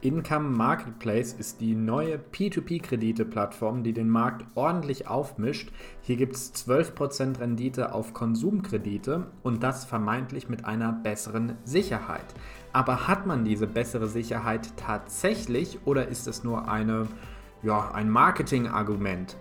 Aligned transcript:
Income 0.00 0.50
Marketplace 0.50 1.32
ist 1.32 1.60
die 1.60 1.74
neue 1.74 2.18
P2P-Kredite-Plattform, 2.18 3.82
die 3.82 3.92
den 3.92 4.08
Markt 4.08 4.44
ordentlich 4.54 5.08
aufmischt. 5.08 5.72
Hier 6.02 6.16
gibt 6.16 6.36
es 6.36 6.54
12% 6.54 7.40
Rendite 7.40 7.92
auf 7.92 8.14
Konsumkredite 8.14 9.26
und 9.42 9.64
das 9.64 9.84
vermeintlich 9.84 10.48
mit 10.48 10.64
einer 10.64 10.92
besseren 10.92 11.56
Sicherheit. 11.64 12.26
Aber 12.72 13.08
hat 13.08 13.26
man 13.26 13.44
diese 13.44 13.66
bessere 13.66 14.06
Sicherheit 14.06 14.76
tatsächlich 14.76 15.80
oder 15.84 16.06
ist 16.06 16.28
es 16.28 16.44
nur 16.44 16.68
eine, 16.68 17.08
ja, 17.64 17.90
ein 17.90 18.08
Marketing-Argument? 18.08 19.36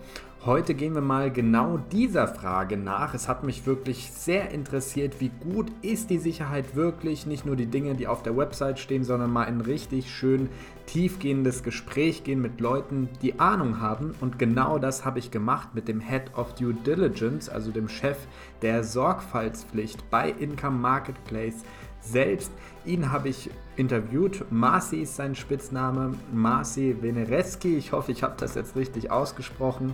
Heute 0.47 0.75
gehen 0.75 0.95
wir 0.95 1.01
mal 1.01 1.29
genau 1.29 1.77
dieser 1.91 2.25
Frage 2.25 2.77
nach. 2.77 3.13
Es 3.13 3.27
hat 3.27 3.43
mich 3.43 3.65
wirklich 3.65 4.13
sehr 4.13 4.49
interessiert, 4.51 5.19
wie 5.19 5.27
gut 5.27 5.69
ist 5.81 6.09
die 6.09 6.19
Sicherheit 6.19 6.73
wirklich. 6.73 7.25
Nicht 7.25 7.45
nur 7.45 7.57
die 7.57 7.65
Dinge, 7.65 7.95
die 7.95 8.07
auf 8.07 8.23
der 8.23 8.37
Website 8.37 8.79
stehen, 8.79 9.03
sondern 9.03 9.29
mal 9.29 9.45
ein 9.45 9.59
richtig 9.59 10.09
schön 10.09 10.47
tiefgehendes 10.85 11.63
Gespräch 11.63 12.23
gehen 12.23 12.41
mit 12.41 12.61
Leuten, 12.61 13.09
die 13.21 13.41
Ahnung 13.41 13.81
haben. 13.81 14.15
Und 14.21 14.39
genau 14.39 14.79
das 14.79 15.03
habe 15.03 15.19
ich 15.19 15.31
gemacht 15.31 15.75
mit 15.75 15.89
dem 15.89 15.99
Head 15.99 16.37
of 16.37 16.55
Due 16.55 16.73
Diligence, 16.73 17.49
also 17.49 17.71
dem 17.71 17.89
Chef 17.89 18.17
der 18.61 18.85
Sorgfaltspflicht 18.85 20.09
bei 20.09 20.29
Income 20.29 20.77
Marketplace 20.77 21.65
selbst. 21.99 22.53
Ihn 22.85 23.11
habe 23.11 23.27
ich 23.27 23.49
interviewt. 23.75 24.45
Marci 24.49 25.01
ist 25.01 25.17
sein 25.17 25.35
Spitzname. 25.35 26.13
Marci 26.33 26.95
Venereski. 27.01 27.75
Ich 27.75 27.91
hoffe, 27.91 28.13
ich 28.13 28.23
habe 28.23 28.35
das 28.39 28.55
jetzt 28.55 28.77
richtig 28.77 29.11
ausgesprochen. 29.11 29.93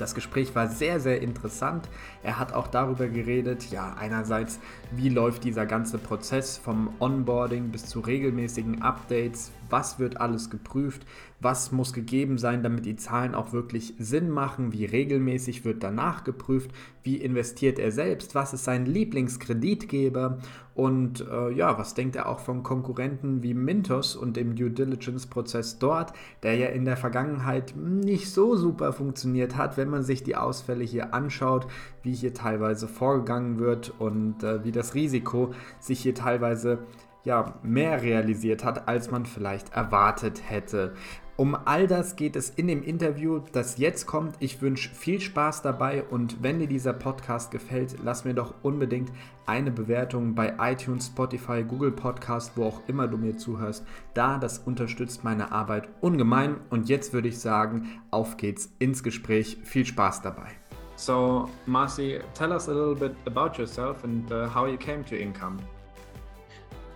Das 0.00 0.14
Gespräch 0.14 0.54
war 0.54 0.66
sehr, 0.66 0.98
sehr 0.98 1.20
interessant. 1.20 1.86
Er 2.22 2.38
hat 2.38 2.54
auch 2.54 2.68
darüber 2.68 3.06
geredet, 3.06 3.70
ja, 3.70 3.94
einerseits, 3.98 4.58
wie 4.92 5.10
läuft 5.10 5.44
dieser 5.44 5.66
ganze 5.66 5.98
Prozess 5.98 6.56
vom 6.56 6.94
Onboarding 7.00 7.68
bis 7.68 7.84
zu 7.84 8.00
regelmäßigen 8.00 8.80
Updates, 8.80 9.52
was 9.68 9.98
wird 9.98 10.18
alles 10.18 10.48
geprüft, 10.48 11.02
was 11.40 11.72
muss 11.72 11.92
gegeben 11.92 12.38
sein, 12.38 12.62
damit 12.62 12.84
die 12.84 12.96
Zahlen 12.96 13.34
auch 13.34 13.52
wirklich 13.52 13.94
Sinn 13.98 14.30
machen, 14.30 14.72
wie 14.72 14.84
regelmäßig 14.84 15.64
wird 15.64 15.82
danach 15.82 16.22
geprüft, 16.22 16.70
wie 17.02 17.16
investiert 17.16 17.78
er 17.78 17.92
selbst, 17.92 18.34
was 18.34 18.52
ist 18.52 18.64
sein 18.64 18.84
Lieblingskreditgeber? 18.84 20.38
Und 20.74 21.26
äh, 21.30 21.50
ja, 21.52 21.78
was 21.78 21.94
denkt 21.94 22.16
er 22.16 22.28
auch 22.28 22.40
von 22.40 22.62
Konkurrenten 22.62 23.42
wie 23.42 23.54
Mintos 23.54 24.16
und 24.16 24.36
dem 24.36 24.54
Due 24.54 24.70
Diligence-Prozess 24.70 25.78
dort, 25.78 26.12
der 26.42 26.56
ja 26.56 26.68
in 26.68 26.84
der 26.84 26.96
Vergangenheit 26.96 27.74
nicht 27.76 28.30
so 28.30 28.56
super 28.56 28.92
funktioniert 28.92 29.56
hat, 29.56 29.76
wenn 29.76 29.88
man 29.88 30.02
sich 30.02 30.22
die 30.22 30.36
Ausfälle 30.36 30.84
hier 30.84 31.14
anschaut, 31.14 31.66
wie 32.02 32.14
hier 32.14 32.34
teilweise 32.34 32.86
vorgegangen 32.86 33.58
wird 33.58 33.92
und 33.98 34.42
äh, 34.42 34.64
wie 34.64 34.72
das 34.72 34.94
Risiko 34.94 35.52
sich 35.80 36.00
hier 36.00 36.14
teilweise 36.14 36.78
ja, 37.24 37.54
mehr 37.62 38.02
realisiert 38.02 38.64
hat, 38.64 38.88
als 38.88 39.10
man 39.10 39.26
vielleicht 39.26 39.74
erwartet 39.74 40.42
hätte. 40.48 40.94
Um 41.40 41.54
all 41.54 41.86
das 41.86 42.16
geht 42.16 42.36
es 42.36 42.50
in 42.50 42.68
dem 42.68 42.82
Interview, 42.82 43.40
das 43.52 43.78
jetzt 43.78 44.06
kommt. 44.06 44.36
Ich 44.40 44.60
wünsche 44.60 44.90
viel 44.90 45.22
Spaß 45.22 45.62
dabei 45.62 46.04
und 46.04 46.42
wenn 46.42 46.58
dir 46.58 46.66
dieser 46.66 46.92
Podcast 46.92 47.50
gefällt, 47.50 47.96
lass 48.04 48.26
mir 48.26 48.34
doch 48.34 48.52
unbedingt 48.60 49.10
eine 49.46 49.70
Bewertung 49.70 50.34
bei 50.34 50.52
iTunes, 50.60 51.06
Spotify, 51.06 51.64
Google 51.66 51.92
Podcast, 51.92 52.52
wo 52.56 52.64
auch 52.64 52.82
immer 52.88 53.08
du 53.08 53.16
mir 53.16 53.38
zuhörst. 53.38 53.86
Da, 54.12 54.36
das 54.36 54.58
unterstützt 54.58 55.24
meine 55.24 55.50
Arbeit 55.50 55.88
ungemein. 56.02 56.56
Und 56.68 56.90
jetzt 56.90 57.14
würde 57.14 57.28
ich 57.28 57.38
sagen, 57.38 58.02
auf 58.10 58.36
geht's 58.36 58.70
ins 58.78 59.02
Gespräch. 59.02 59.56
Viel 59.64 59.86
Spaß 59.86 60.20
dabei. 60.20 60.50
So, 60.96 61.48
Marcy, 61.64 62.20
tell 62.34 62.50
us 62.50 62.68
a 62.68 62.72
little 62.72 62.94
bit 62.94 63.16
about 63.24 63.58
yourself 63.58 64.04
and 64.04 64.30
uh, 64.30 64.54
how 64.54 64.66
you 64.66 64.76
came 64.76 65.02
to 65.06 65.14
income. 65.14 65.56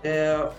Uh, 0.05 0.51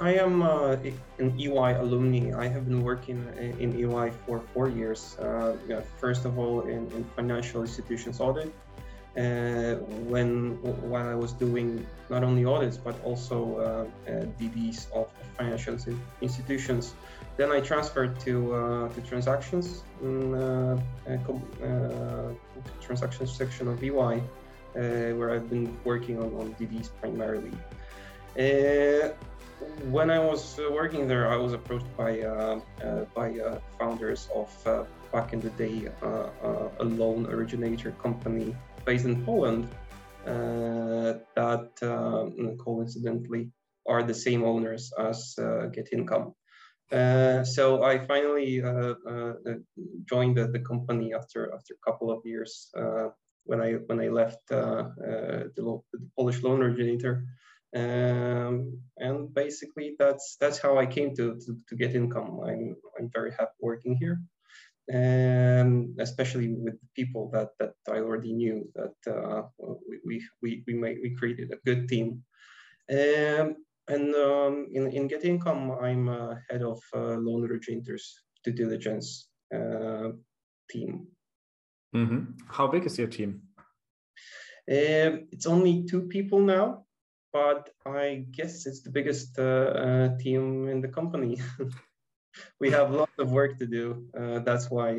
I 0.00 0.14
am 0.14 0.42
uh, 0.42 0.76
an 1.18 1.38
EY 1.38 1.74
alumni. 1.78 2.36
I 2.36 2.48
have 2.48 2.66
been 2.66 2.82
working 2.82 3.24
in 3.60 3.78
EY 3.78 4.10
for 4.26 4.40
four 4.52 4.68
years. 4.68 5.16
Uh, 5.18 5.56
first 5.98 6.24
of 6.24 6.38
all, 6.38 6.62
in, 6.62 6.90
in 6.92 7.04
financial 7.16 7.62
institutions 7.62 8.20
audit, 8.20 8.52
uh, 9.16 9.76
when 10.10 10.58
while 10.90 11.08
I 11.08 11.14
was 11.14 11.32
doing 11.32 11.86
not 12.10 12.24
only 12.24 12.44
audits 12.44 12.76
but 12.76 13.00
also 13.04 13.38
uh, 14.06 14.10
uh, 14.10 14.26
DDs 14.40 14.90
of 14.92 15.08
financial 15.38 15.78
institutions. 16.20 16.94
Then 17.36 17.52
I 17.52 17.60
transferred 17.60 18.18
to 18.20 18.54
uh, 18.54 18.88
to 18.88 19.00
transactions, 19.02 19.84
in, 20.02 20.34
transactions 22.80 23.32
section 23.32 23.68
of 23.68 23.82
EY, 23.82 24.22
where 24.72 25.30
I've 25.30 25.48
been 25.48 25.76
working 25.84 26.18
on, 26.18 26.34
on 26.34 26.54
DDs 26.58 26.90
primarily 27.00 27.52
when 29.90 30.10
I 30.10 30.18
was 30.18 30.58
uh, 30.58 30.70
working 30.70 31.06
there, 31.08 31.30
I 31.30 31.36
was 31.36 31.52
approached 31.52 31.96
by 31.96 32.20
uh, 32.20 32.60
uh, 32.82 33.04
by 33.14 33.28
founders 33.78 34.28
of 34.34 34.50
back 35.12 35.32
in 35.32 35.40
the 35.40 35.50
day 35.50 35.88
a 36.80 36.84
loan 36.84 37.26
originator 37.26 37.92
company 37.92 38.56
based 38.84 39.04
in 39.04 39.24
Poland 39.24 39.68
that 40.24 41.70
coincidentally 42.58 43.50
are 43.86 44.02
the 44.02 44.14
same 44.14 44.42
owners 44.44 44.92
as 44.98 45.34
Get 45.72 45.88
Income. 45.92 46.34
Uh, 46.92 47.42
so 47.44 47.82
I 47.82 47.98
finally 48.06 48.62
uh, 48.62 48.94
uh, 49.08 49.32
joined 50.08 50.36
the, 50.36 50.48
the, 50.48 50.60
company 50.60 51.14
after 51.14 51.52
after 51.54 51.74
a 51.74 51.90
couple 51.90 52.10
of 52.10 52.20
years 52.24 52.70
when 53.44 53.60
I 53.60 53.72
when 53.86 54.00
I 54.00 54.08
left 54.08 54.38
the, 54.48 55.50
the, 55.56 55.80
Polish 56.16 56.42
loan 56.42 56.62
originator 56.62 57.24
um, 57.74 58.78
and 58.98 59.34
basically 59.34 59.96
that's 59.98 60.36
that's 60.40 60.58
how 60.58 60.78
I 60.78 60.86
came 60.86 61.14
to, 61.16 61.34
to, 61.34 61.58
to 61.68 61.76
get 61.76 61.94
income. 61.94 62.40
I'm 62.44 62.76
I'm 62.98 63.10
very 63.12 63.32
happy 63.32 63.58
working 63.60 63.96
here, 63.96 64.20
and 64.88 65.98
especially 65.98 66.54
with 66.54 66.76
people 66.94 67.30
that 67.32 67.48
that 67.58 67.74
I 67.88 67.98
already 67.98 68.32
knew 68.32 68.70
that 68.76 69.12
uh, 69.12 69.42
we 70.06 70.22
we 70.40 70.62
we 70.66 70.74
made 70.74 70.98
we 71.02 71.16
created 71.16 71.52
a 71.52 71.58
good 71.64 71.88
team. 71.88 72.22
Um, 72.90 73.56
and 73.88 74.14
um, 74.14 74.68
in 74.72 74.90
in 74.92 75.08
Get 75.08 75.24
Income, 75.24 75.72
I'm 75.82 76.08
uh, 76.08 76.34
head 76.48 76.62
of 76.62 76.80
uh, 76.94 77.18
loan 77.18 77.44
originators 77.44 78.22
due 78.44 78.52
diligence 78.52 79.28
uh, 79.52 80.10
team. 80.70 81.08
Mm-hmm. 81.94 82.38
How 82.48 82.68
big 82.68 82.86
is 82.86 82.98
your 82.98 83.08
team? 83.08 83.42
Um, 84.70 85.28
it's 85.30 85.46
only 85.46 85.84
two 85.84 86.02
people 86.02 86.40
now 86.40 86.83
but 87.34 87.70
I 87.84 88.26
guess 88.30 88.64
it's 88.64 88.82
the 88.82 88.90
biggest 88.90 89.38
uh, 89.38 89.42
uh, 89.42 90.08
team 90.18 90.68
in 90.68 90.80
the 90.80 90.88
company. 90.88 91.40
we 92.60 92.70
have 92.70 92.92
lots 92.92 93.18
of 93.18 93.32
work 93.32 93.58
to 93.58 93.66
do. 93.66 94.06
Uh, 94.18 94.38
that's 94.38 94.70
why 94.70 94.90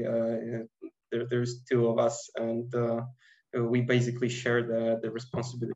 there, 1.11 1.25
there's 1.29 1.63
two 1.63 1.87
of 1.87 1.97
us, 1.97 2.29
and 2.35 2.71
we 3.57 3.79
basically 3.81 4.27
share 4.27 4.61
the, 4.63 4.99
the 5.01 5.09
responsibilities 5.09 5.75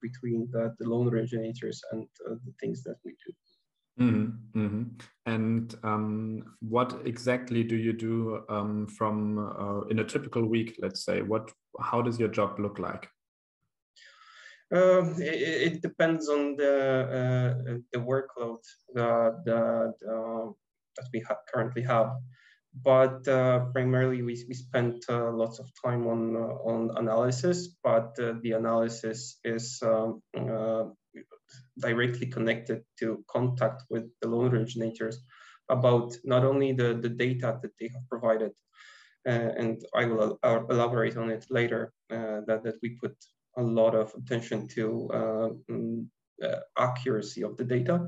between 0.00 0.48
the, 0.52 0.74
the 0.78 0.88
loan 0.88 1.08
originators 1.08 1.82
and 1.90 2.06
the 2.24 2.54
things 2.60 2.84
that 2.84 2.96
we 3.04 3.16
do. 3.26 3.32
Mm-hmm, 3.98 4.60
mm-hmm. 4.60 4.82
And 5.24 5.74
um, 5.82 6.54
what 6.60 7.00
exactly 7.06 7.64
do 7.64 7.76
you 7.76 7.94
do 7.94 8.44
um, 8.48 8.86
from 8.86 9.38
uh, 9.38 9.80
in 9.88 9.98
a 10.00 10.04
typical 10.04 10.44
week? 10.44 10.76
Let's 10.80 11.04
say, 11.04 11.22
what 11.22 11.50
how 11.80 12.02
does 12.02 12.20
your 12.20 12.28
job 12.28 12.60
look 12.60 12.78
like? 12.78 13.08
Um, 14.74 15.14
it, 15.18 15.80
depends 15.80 16.28
on 16.28 16.56
the 16.56 16.74
uh, 16.74 17.78
the 17.92 18.00
workload 18.00 18.58
that 18.94 19.44
that, 19.44 19.94
uh, 20.04 20.50
that 20.96 21.08
we 21.12 21.20
ha 21.20 21.36
currently 21.52 21.82
have, 21.82 22.16
but 22.74 23.28
uh, 23.28 23.66
primarily 23.72 24.22
we, 24.22 24.44
we 24.48 24.54
spent 24.54 25.04
uh, 25.08 25.30
lots 25.30 25.60
of 25.60 25.70
time 25.84 26.08
on 26.08 26.34
uh, 26.34 26.70
on 26.70 26.90
analysis. 26.96 27.76
But 27.84 28.18
uh, 28.18 28.34
the 28.42 28.52
analysis 28.52 29.38
is 29.44 29.80
um, 29.82 30.20
directly 31.78 32.26
connected 32.26 32.82
to 32.98 33.24
contact 33.30 33.84
with 33.88 34.10
the 34.20 34.28
loan 34.28 34.52
originators 34.52 35.20
about 35.70 36.16
not 36.24 36.44
only 36.44 36.72
the 36.72 36.98
the 37.00 37.10
data 37.10 37.56
that 37.62 37.72
they 37.78 37.88
have 37.94 38.08
provided, 38.08 38.50
and 39.24 39.80
I 39.94 40.06
will 40.06 40.40
elaborate 40.42 41.16
on 41.16 41.30
it 41.30 41.46
later. 41.50 41.92
that 42.10 42.62
that 42.64 42.78
we 42.82 42.98
put 43.00 43.14
a 43.56 43.62
lot 43.62 43.94
of 43.94 44.12
attention 44.14 44.68
to 44.68 45.10
uh, 45.12 45.48
mm, 45.70 46.06
uh, 46.42 46.60
accuracy 46.78 47.42
of 47.42 47.56
the 47.56 47.64
data, 47.64 48.06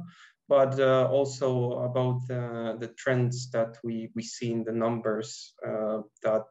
but 0.49 0.79
uh, 0.79 1.09
also 1.11 1.73
about 1.85 2.27
the 2.29 2.93
trends 2.97 3.51
that 3.51 3.77
we, 3.83 4.11
we 4.15 4.23
see 4.23 4.53
in 4.53 4.65
the 4.65 4.73
numbers 4.73 5.55
that 6.23 6.47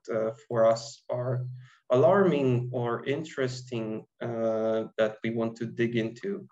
for 0.48 0.66
us 0.66 1.04
are 1.10 1.46
alarming 1.90 2.70
or 2.74 3.06
interesting 3.06 4.06
that 4.20 5.18
we 5.24 5.30
want 5.32 5.56
to 5.58 5.66
dig 5.66 5.96
into. 5.96 6.48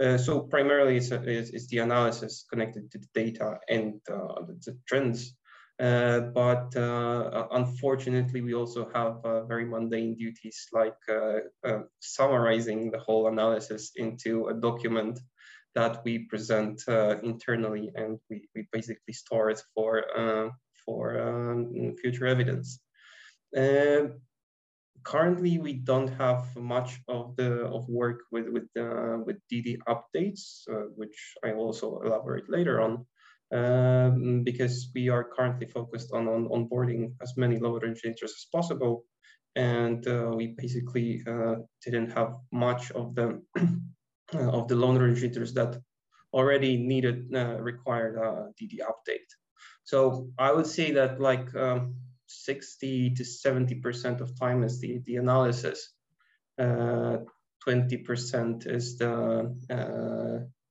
Uh, 0.00 0.18
so 0.18 0.40
primarily 0.40 0.96
it's, 0.96 1.12
it's, 1.12 1.50
it's, 1.50 1.66
the 1.68 1.78
analysis 1.78 2.44
connected 2.50 2.90
to 2.90 2.98
the 2.98 3.06
data 3.14 3.58
and 3.68 4.00
uh, 4.10 4.40
the 4.64 4.76
trends 4.88 5.34
but 5.78 6.76
uh, 6.76 7.48
unfortunately, 7.52 8.40
we 8.40 8.54
also 8.54 8.88
have 8.94 9.24
uh, 9.24 9.44
very 9.44 9.64
mundane 9.64 10.16
duties 10.16 10.68
like 10.72 10.96
summarizing 12.00 12.90
the 12.90 12.98
whole 12.98 13.28
analysis 13.28 13.92
into 13.96 14.46
a 14.48 14.54
document 14.54 15.18
that 15.74 16.02
we 16.04 16.20
present 16.20 16.82
uh, 16.88 17.16
internally 17.22 17.90
and 17.94 18.18
we, 18.30 18.48
we 18.54 18.66
basically 18.72 19.12
store 19.12 19.50
it 19.50 19.60
for, 19.74 20.04
uh, 20.16 20.48
for 20.84 21.20
um, 21.20 21.94
future 22.00 22.26
evidence. 22.26 22.80
Uh, 23.56 24.08
currently, 25.02 25.58
we 25.58 25.74
don't 25.74 26.08
have 26.08 26.44
much 26.56 27.00
of 27.08 27.36
the 27.36 27.66
of 27.66 27.88
work 27.88 28.20
with 28.32 28.48
with 28.48 28.68
uh, 28.78 29.18
with 29.24 29.36
DD 29.52 29.78
updates, 29.88 30.62
uh, 30.68 30.88
which 30.96 31.34
I 31.44 31.52
also 31.52 32.00
elaborate 32.00 32.48
later 32.48 32.80
on, 32.80 33.06
um, 33.54 34.42
because 34.42 34.90
we 34.94 35.08
are 35.08 35.24
currently 35.24 35.66
focused 35.66 36.12
on, 36.12 36.28
on 36.28 36.48
onboarding 36.48 37.12
as 37.22 37.34
many 37.36 37.58
loan 37.58 37.80
originators 37.82 38.32
as 38.32 38.46
possible, 38.52 39.04
and 39.54 40.06
uh, 40.08 40.32
we 40.34 40.54
basically 40.58 41.22
didn't 41.84 42.10
have 42.10 42.34
much 42.52 42.90
of 42.90 43.14
the 43.14 43.40
uh, 44.34 44.50
of 44.50 44.66
the 44.68 44.74
loan 44.74 44.96
originators 44.96 45.54
that 45.54 45.80
already 46.32 46.76
needed 46.76 47.32
uh, 47.34 47.60
required 47.60 48.18
uh, 48.18 48.50
DD 48.60 48.80
update. 48.80 49.30
So 49.84 50.30
I 50.38 50.50
would 50.50 50.66
say 50.66 50.92
that 50.92 51.20
like 51.20 51.54
um, 51.54 51.94
60 52.26 53.14
to 53.14 53.24
70 53.24 53.76
percent 53.76 54.20
of 54.20 54.38
time 54.38 54.64
is 54.64 54.80
the 54.80 55.00
the 55.06 55.16
analysis. 55.16 55.92
20 56.58 57.96
percent 57.98 58.66
is 58.66 58.98
the 58.98 59.54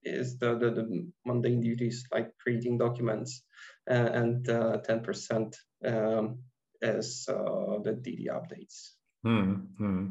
is 0.05 0.37
the, 0.37 0.57
the, 0.57 0.71
the, 0.71 1.11
mundane 1.25 1.61
duties 1.61 2.05
like 2.11 2.31
creating 2.37 2.77
documents 2.77 3.43
uh, 3.89 3.93
and 3.93 4.45
10% 4.45 5.55
um, 5.85 6.39
is 6.81 7.27
uh, 7.29 7.79
the 7.83 7.91
DD 7.91 8.27
updates. 8.27 8.91
Hmm, 9.23 9.53
hmm. 9.77 10.07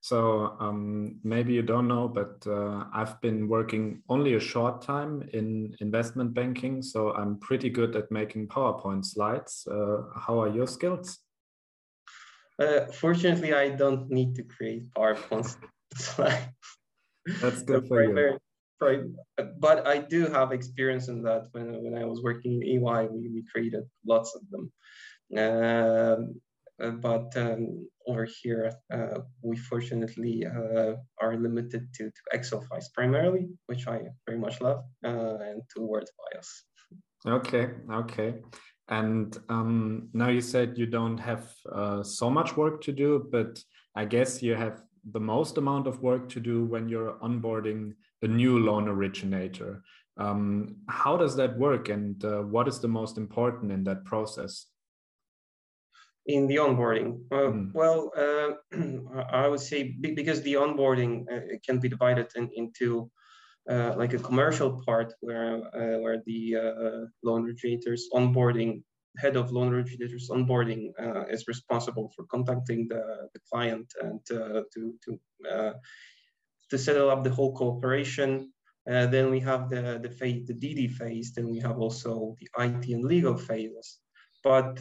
So 0.00 0.56
um, 0.60 1.18
maybe 1.24 1.54
you 1.54 1.62
don't 1.62 1.88
know, 1.88 2.08
but 2.08 2.46
uh, 2.46 2.84
I've 2.92 3.18
been 3.22 3.48
working 3.48 4.02
only 4.08 4.34
a 4.34 4.40
short 4.40 4.82
time 4.82 5.28
in 5.32 5.74
investment 5.80 6.34
banking, 6.34 6.82
so 6.82 7.12
I'm 7.14 7.38
pretty 7.38 7.70
good 7.70 7.96
at 7.96 8.10
making 8.10 8.48
PowerPoint 8.48 9.06
slides. 9.06 9.66
Uh, 9.66 10.02
how 10.14 10.40
are 10.42 10.48
your 10.48 10.66
skills? 10.66 11.20
Uh, 12.58 12.86
fortunately, 12.92 13.54
I 13.54 13.70
don't 13.70 14.10
need 14.10 14.34
to 14.36 14.42
create 14.42 14.92
PowerPoint 14.92 15.56
slides. 15.94 16.48
That's 17.40 17.62
good 17.62 17.88
for 17.88 18.02
you. 18.02 18.38
But 18.78 19.86
I 19.86 19.98
do 19.98 20.26
have 20.26 20.52
experience 20.52 21.08
in 21.08 21.22
that. 21.22 21.48
When 21.52 21.82
when 21.84 21.96
I 21.96 22.04
was 22.04 22.22
working 22.22 22.62
in 22.62 22.62
EY, 22.62 23.08
we, 23.10 23.28
we 23.28 23.44
created 23.50 23.84
lots 24.06 24.34
of 24.34 24.42
them. 24.50 24.72
Um, 25.36 26.40
uh, 26.82 26.90
but 26.90 27.32
um, 27.36 27.88
over 28.06 28.26
here, 28.42 28.72
uh, 28.92 29.20
we 29.42 29.56
fortunately 29.56 30.44
uh, 30.46 30.94
are 31.20 31.36
limited 31.36 31.92
to, 31.94 32.04
to 32.04 32.20
Excel 32.32 32.62
files 32.68 32.90
primarily, 32.94 33.48
which 33.66 33.86
I 33.86 34.02
very 34.26 34.38
much 34.38 34.60
love, 34.60 34.82
and 35.02 35.62
to 35.74 35.80
Word 35.80 36.06
files. 36.16 36.64
Okay, 37.26 37.70
okay. 37.90 38.34
And 38.88 39.36
um, 39.48 40.08
now 40.12 40.28
you 40.28 40.40
said 40.40 40.76
you 40.76 40.86
don't 40.86 41.18
have 41.18 41.54
uh, 41.72 42.02
so 42.02 42.28
much 42.28 42.56
work 42.56 42.82
to 42.82 42.92
do, 42.92 43.26
but 43.30 43.58
I 43.96 44.04
guess 44.04 44.42
you 44.42 44.54
have 44.54 44.82
the 45.12 45.20
most 45.20 45.56
amount 45.58 45.86
of 45.86 46.02
work 46.02 46.28
to 46.30 46.40
do 46.40 46.64
when 46.64 46.88
you're 46.88 47.18
onboarding 47.22 47.92
a 48.24 48.28
new 48.28 48.58
loan 48.58 48.88
originator. 48.88 49.82
Um, 50.16 50.76
how 50.88 51.16
does 51.16 51.36
that 51.36 51.58
work 51.58 51.88
and 51.88 52.24
uh, 52.24 52.42
what 52.42 52.68
is 52.68 52.80
the 52.80 52.88
most 52.88 53.18
important 53.18 53.72
in 53.72 53.84
that 53.84 54.04
process? 54.04 54.66
in 56.26 56.46
the 56.46 56.56
onboarding? 56.56 57.20
Uh, 57.30 57.52
mm. 57.52 57.74
Well, 57.74 58.10
uh, 58.16 58.54
I 59.30 59.48
would 59.48 59.60
say 59.60 59.94
because 60.00 60.42
the 60.42 60.54
onboarding 60.54 61.24
uh, 61.30 61.58
can 61.64 61.78
be 61.78 61.88
divided 61.88 62.28
in, 62.36 62.50
into 62.54 63.10
uh, 63.70 63.94
like 63.96 64.12
a 64.12 64.18
commercial 64.18 64.82
part 64.86 65.12
where 65.20 65.56
uh, 65.74 65.98
where 66.00 66.22
the 66.26 66.56
uh, 66.56 67.06
loan 67.22 67.44
originators 67.46 68.08
onboarding 68.12 68.82
head 69.18 69.36
of 69.36 69.52
loan 69.52 69.72
originators 69.72 70.28
onboarding 70.28 70.90
is 71.30 71.46
responsible 71.46 72.10
for 72.16 72.24
contacting 72.26 72.88
the, 72.88 73.28
the 73.32 73.40
client 73.50 73.86
and 74.02 74.20
to 74.26 74.64
to 74.74 74.98
to 76.74 76.78
settle 76.78 77.10
up 77.10 77.22
the 77.24 77.30
whole 77.30 77.54
cooperation. 77.54 78.30
then 78.86 79.30
we 79.34 79.40
have 79.40 79.62
the 79.72 79.82
the 80.04 80.12
phase, 80.18 80.46
the 80.50 80.56
DD 80.62 80.82
phase. 80.98 81.32
Then 81.34 81.46
we 81.54 81.58
have 81.66 81.78
also 81.84 82.10
the 82.40 82.48
IT 82.66 82.84
and 82.94 83.04
legal 83.14 83.36
phases. 83.48 83.86
But 84.42 84.80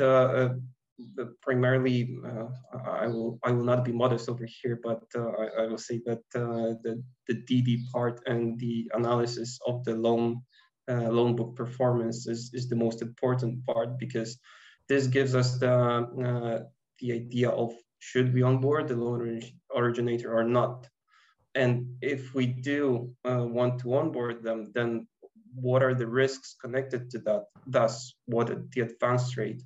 primarily, 1.42 2.18
uh, 2.25 2.48
I 2.86 3.07
will 3.07 3.40
I 3.44 3.51
will 3.51 3.63
not 3.63 3.84
be 3.84 3.92
modest 3.92 4.30
over 4.30 4.45
here, 4.62 4.80
but 4.84 5.04
uh, 5.16 5.30
I, 5.44 5.63
I, 5.63 5.68
will 5.68 5.78
say 5.78 6.01
that 6.06 6.24
uh, 6.36 6.78
the 6.84 7.04
the 7.28 7.36
DD 7.36 7.90
part 7.92 8.22
and 8.25 8.60
the 8.60 8.92
analysis 8.94 9.60
of 9.68 9.84
the 9.84 9.95
loan 9.95 10.42
uh, 10.90 11.10
loan 11.10 11.36
book 11.36 11.56
performance 11.56 12.28
is, 12.28 12.51
is 12.54 12.68
the 12.69 12.75
most 12.75 13.01
important 13.01 13.66
part 13.66 13.98
because 13.98 14.38
this 14.88 15.07
gives 15.07 15.34
us 15.36 15.57
the 15.57 15.74
uh, 15.74 16.60
the 17.00 17.12
idea 17.12 17.50
of 17.50 17.74
should 18.00 18.34
we 18.34 18.44
onboard 18.44 18.88
the 18.88 18.95
loan 18.95 19.42
originator 19.75 20.38
or 20.38 20.44
not, 20.44 20.88
and 21.55 21.97
if 22.01 22.33
we 22.33 22.47
do 22.47 23.13
uh, 23.25 23.45
want 23.45 23.79
to 23.81 23.95
onboard 23.95 24.44
them, 24.44 24.71
then 24.73 25.07
what 25.55 25.83
are 25.83 25.94
the 25.94 26.07
risks 26.07 26.55
connected 26.59 27.09
to 27.11 27.19
that? 27.19 27.45
Thus, 27.67 28.15
what 28.25 28.71
the 28.71 28.81
advance 28.81 29.38
rate 29.38 29.61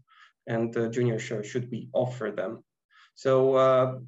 and 0.46 0.74
the 0.74 0.90
junior 0.90 1.20
share 1.20 1.44
should 1.44 1.72
we 1.72 1.90
offer 1.94 2.32
them? 2.36 2.64
So 3.16 3.56
uh, 3.56 4.00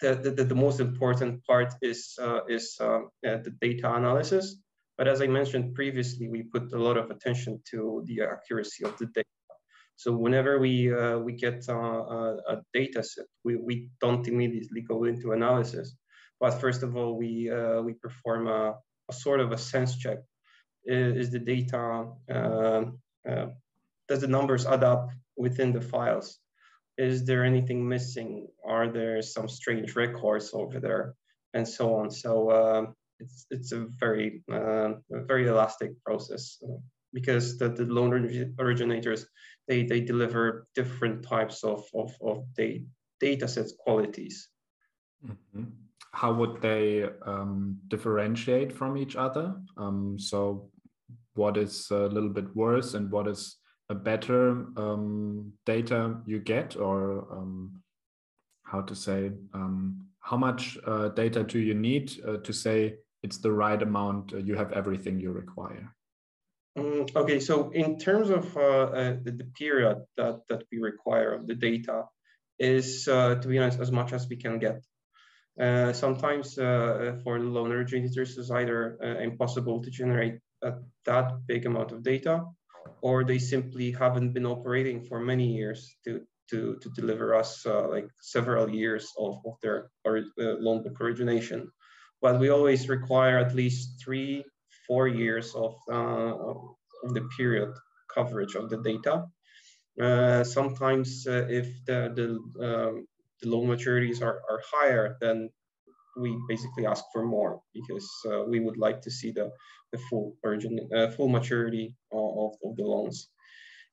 the, 0.00 0.14
the, 0.14 0.44
the, 0.44 0.54
most 0.54 0.78
important 0.78 1.44
part 1.44 1.74
is, 1.82 2.16
uh, 2.20 2.44
is 2.48 2.76
uh, 2.80 3.00
the 3.22 3.52
data 3.60 3.92
analysis. 3.92 4.56
But 4.96 5.08
as 5.08 5.20
I 5.20 5.26
mentioned 5.26 5.74
previously, 5.74 6.28
we 6.28 6.42
put 6.42 6.72
a 6.72 6.78
lot 6.78 6.96
of 6.96 7.10
attention 7.10 7.60
to 7.70 8.02
the 8.06 8.22
accuracy 8.22 8.84
of 8.84 8.96
the 8.98 9.06
data. 9.06 9.26
So 9.96 10.12
whenever 10.12 10.58
we 10.58 10.92
uh, 10.92 11.18
we 11.18 11.32
get 11.32 11.64
uh, 11.68 11.74
a, 11.74 12.36
a, 12.48 12.62
data 12.74 13.02
set, 13.02 13.24
we, 13.44 13.56
we 13.56 13.88
don't 14.00 14.26
immediately 14.28 14.82
go 14.82 15.04
into 15.04 15.32
analysis. 15.32 15.96
But 16.40 16.60
first 16.60 16.82
of 16.82 16.96
all, 16.96 17.16
we 17.16 17.50
uh, 17.50 17.80
we 17.82 17.94
perform 17.94 18.46
a, 18.48 18.74
a, 19.08 19.12
sort 19.12 19.40
of 19.40 19.52
a 19.52 19.58
sense 19.58 19.96
check. 19.96 20.18
Is, 20.84 21.30
the 21.30 21.40
data 21.40 22.06
does 24.08 24.20
the 24.20 24.28
numbers 24.28 24.66
add 24.66 24.84
up 24.84 25.10
within 25.36 25.72
the 25.72 25.80
files. 25.80 26.38
Is 26.98 27.24
there 27.24 27.44
anything 27.44 27.86
missing? 27.86 28.48
Are 28.64 28.88
there 28.88 29.20
some 29.22 29.48
strange 29.48 29.96
records 29.96 30.50
over 30.54 30.80
there? 30.80 31.14
And 31.54 31.68
so 31.68 31.94
on. 31.96 32.10
So 32.10 32.50
uh, 32.50 32.86
it's, 33.18 33.46
it's 33.50 33.72
a 33.72 33.86
very, 33.98 34.42
uh, 34.50 34.94
a 35.12 35.24
very 35.26 35.46
elastic 35.46 35.92
process 36.04 36.58
uh, 36.62 36.78
because 37.12 37.58
the, 37.58 37.68
the 37.68 37.84
loan 37.84 38.54
originators, 38.58 39.26
they, 39.68 39.82
they 39.84 40.00
deliver 40.00 40.66
different 40.74 41.22
types 41.22 41.64
of, 41.64 41.84
of, 41.94 42.14
of 42.22 42.44
data 43.20 43.48
sets 43.48 43.74
qualities. 43.78 44.48
Mm 45.24 45.38
-hmm. 45.52 45.85
How 46.16 46.32
would 46.32 46.62
they 46.62 47.04
um, 47.26 47.76
differentiate 47.88 48.72
from 48.72 48.96
each 48.96 49.16
other? 49.16 49.54
Um, 49.76 50.18
so 50.18 50.70
what 51.34 51.58
is 51.58 51.88
a 51.90 52.06
little 52.06 52.30
bit 52.30 52.56
worse 52.56 52.94
and 52.94 53.10
what 53.12 53.28
is 53.28 53.56
a 53.90 53.94
better 53.94 54.64
um, 54.78 55.52
data 55.66 56.16
you 56.24 56.38
get? 56.38 56.74
Or 56.74 57.26
um, 57.30 57.82
how 58.64 58.80
to 58.80 58.94
say 58.94 59.30
um, 59.52 60.06
how 60.20 60.38
much 60.38 60.78
uh, 60.86 61.08
data 61.08 61.44
do 61.44 61.58
you 61.58 61.74
need 61.74 62.10
uh, 62.26 62.38
to 62.38 62.52
say 62.52 62.94
it's 63.22 63.36
the 63.36 63.52
right 63.52 63.82
amount 63.82 64.32
uh, 64.32 64.38
you 64.38 64.54
have 64.54 64.72
everything 64.72 65.20
you 65.20 65.32
require? 65.32 65.94
Mm, 66.78 67.14
okay 67.14 67.40
so 67.40 67.70
in 67.70 67.98
terms 67.98 68.30
of 68.30 68.56
uh, 68.56 68.86
uh, 69.00 69.16
the, 69.22 69.32
the, 69.32 69.48
period 69.58 69.98
that, 70.16 70.40
that 70.48 70.62
we 70.72 70.78
require 70.78 71.32
of 71.32 71.46
the 71.46 71.54
data 71.54 72.04
is 72.58 73.08
uh, 73.08 73.34
to 73.36 73.48
be 73.48 73.58
honest 73.58 73.80
as 73.80 73.90
much 73.90 74.12
as 74.12 74.28
we 74.28 74.36
can 74.36 74.58
get 74.58 74.82
sometimes 75.58 76.54
for 76.54 77.38
the 77.38 77.50
loan 77.56 77.72
originators 77.72 78.36
it's 78.38 78.50
either 78.50 78.98
impossible 79.20 79.82
to 79.82 79.90
generate 79.90 80.38
that 81.04 81.32
big 81.46 81.66
amount 81.66 81.92
of 81.92 82.02
data 82.02 82.44
or 83.02 83.24
they 83.24 83.38
simply 83.38 83.90
haven't 83.92 84.32
been 84.32 84.46
operating 84.46 85.02
for 85.04 85.20
many 85.20 85.56
years 85.56 85.96
to 86.04 86.20
to, 86.50 86.76
to 86.80 86.90
deliver 86.90 87.34
us 87.34 87.66
uh, 87.66 87.88
like 87.88 88.08
several 88.20 88.70
years 88.70 89.12
of, 89.18 89.38
of 89.44 89.54
their 89.62 89.90
or, 90.04 90.18
uh, 90.18 90.54
loan 90.60 90.82
book 90.82 91.00
origination. 91.00 91.70
But 92.22 92.40
we 92.40 92.48
always 92.48 92.88
require 92.88 93.38
at 93.38 93.54
least 93.54 94.00
three, 94.02 94.44
four 94.86 95.08
years 95.08 95.54
of, 95.54 95.74
uh, 95.90 96.34
of 97.04 97.14
the 97.14 97.28
period 97.36 97.72
coverage 98.12 98.54
of 98.54 98.70
the 98.70 98.78
data. 98.78 99.24
Uh, 100.00 100.44
sometimes 100.44 101.26
uh, 101.26 101.46
if 101.48 101.84
the, 101.84 102.12
the, 102.14 102.66
um, 102.66 103.06
the 103.42 103.48
loan 103.48 103.66
maturities 103.66 104.22
are, 104.22 104.40
are 104.50 104.60
higher, 104.72 105.16
then 105.20 105.50
we 106.16 106.36
basically 106.48 106.86
ask 106.86 107.04
for 107.12 107.24
more 107.24 107.60
because 107.74 108.08
uh, 108.30 108.42
we 108.44 108.60
would 108.60 108.78
like 108.78 109.00
to 109.02 109.10
see 109.10 109.30
the, 109.30 109.50
the 109.92 109.98
full 109.98 110.34
origin, 110.42 110.88
uh, 110.96 111.10
full 111.10 111.28
maturity 111.28 111.94
of, 112.12 112.54
of 112.64 112.76
the 112.76 112.82
loans. 112.82 113.28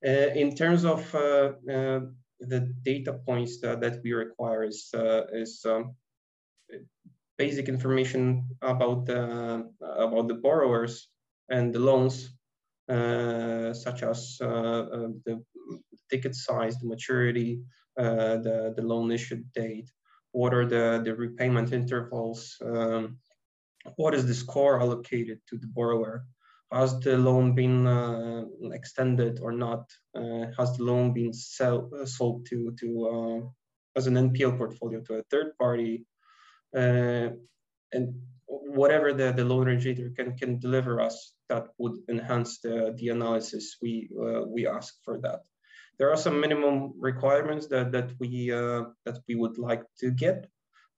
Uh, 0.06 0.30
in 0.36 0.54
terms 0.56 0.84
of 0.84 1.16
uh, 1.16 1.54
uh, 1.72 2.02
the 2.40 2.74
data 2.84 3.14
points 3.26 3.60
that, 3.62 3.80
that 3.80 4.02
we 4.04 4.12
require 4.12 4.64
is, 4.64 4.90
uh, 4.94 5.22
is 5.32 5.66
um, 5.66 5.96
basic 7.38 7.70
information 7.70 8.46
about 8.62 9.06
the, 9.06 9.66
about 9.82 10.28
the 10.28 10.34
borrowers 10.34 11.08
and 11.50 11.74
the 11.74 11.80
loans, 11.80 12.34
such 12.88 14.04
as 14.04 14.38
the 14.40 15.42
ticket 16.10 16.36
size, 16.36 16.78
the 16.80 16.88
maturity, 16.88 17.62
the, 17.98 18.74
the 18.76 18.82
loan 18.82 19.12
issue 19.12 19.44
date, 19.54 19.90
what 20.32 20.54
are 20.54 20.66
the, 20.66 21.02
the 21.04 21.16
repayment 21.16 21.74
intervals, 21.74 22.58
um, 22.64 23.18
what 23.96 24.14
is 24.14 24.26
the 24.26 24.34
score 24.34 24.82
allocated 24.82 25.40
to 25.50 25.58
the 25.58 25.68
borrower, 25.68 26.26
has 26.72 27.00
the 27.02 27.18
loan 27.18 27.54
been 27.54 27.86
uh, 27.86 28.46
extended 28.72 29.40
or 29.40 29.52
not? 29.52 29.92
Uh, 30.16 30.48
has 30.58 30.76
the 30.78 30.84
loan 30.84 31.14
been 31.14 31.32
sell, 31.32 31.90
uh, 32.00 32.06
sold 32.06 32.48
to 32.48 32.76
to 32.80 33.52
as 33.96 34.08
an 34.08 34.16
NPL 34.16 34.58
portfolio 34.58 35.00
to 35.02 35.16
a 35.16 35.24
third 35.30 35.56
party? 35.60 36.06
and 37.94 38.16
whatever 38.48 39.14
the, 39.14 39.32
the 39.32 39.46
loan 39.46 39.68
originator 39.68 40.12
can, 40.16 40.36
can 40.38 40.60
deliver 40.60 41.00
us 41.00 41.34
that 41.50 41.68
would 41.78 41.98
enhance 42.10 42.60
the, 42.60 42.96
the 42.98 43.10
analysis 43.10 43.78
we 43.82 44.10
uh, 44.20 44.42
we 44.46 44.68
ask 44.68 44.96
for 45.04 45.20
that. 45.22 45.42
There 46.04 46.12
are 46.12 46.18
some 46.18 46.42
minimum 46.42 46.96
requirements 47.00 47.68
that 47.68 47.94
that 47.94 48.12
we 48.20 48.52
uh, 48.52 48.92
that 49.06 49.20
we 49.26 49.36
would 49.36 49.58
like 49.58 49.84
to 50.02 50.12
get, 50.12 50.50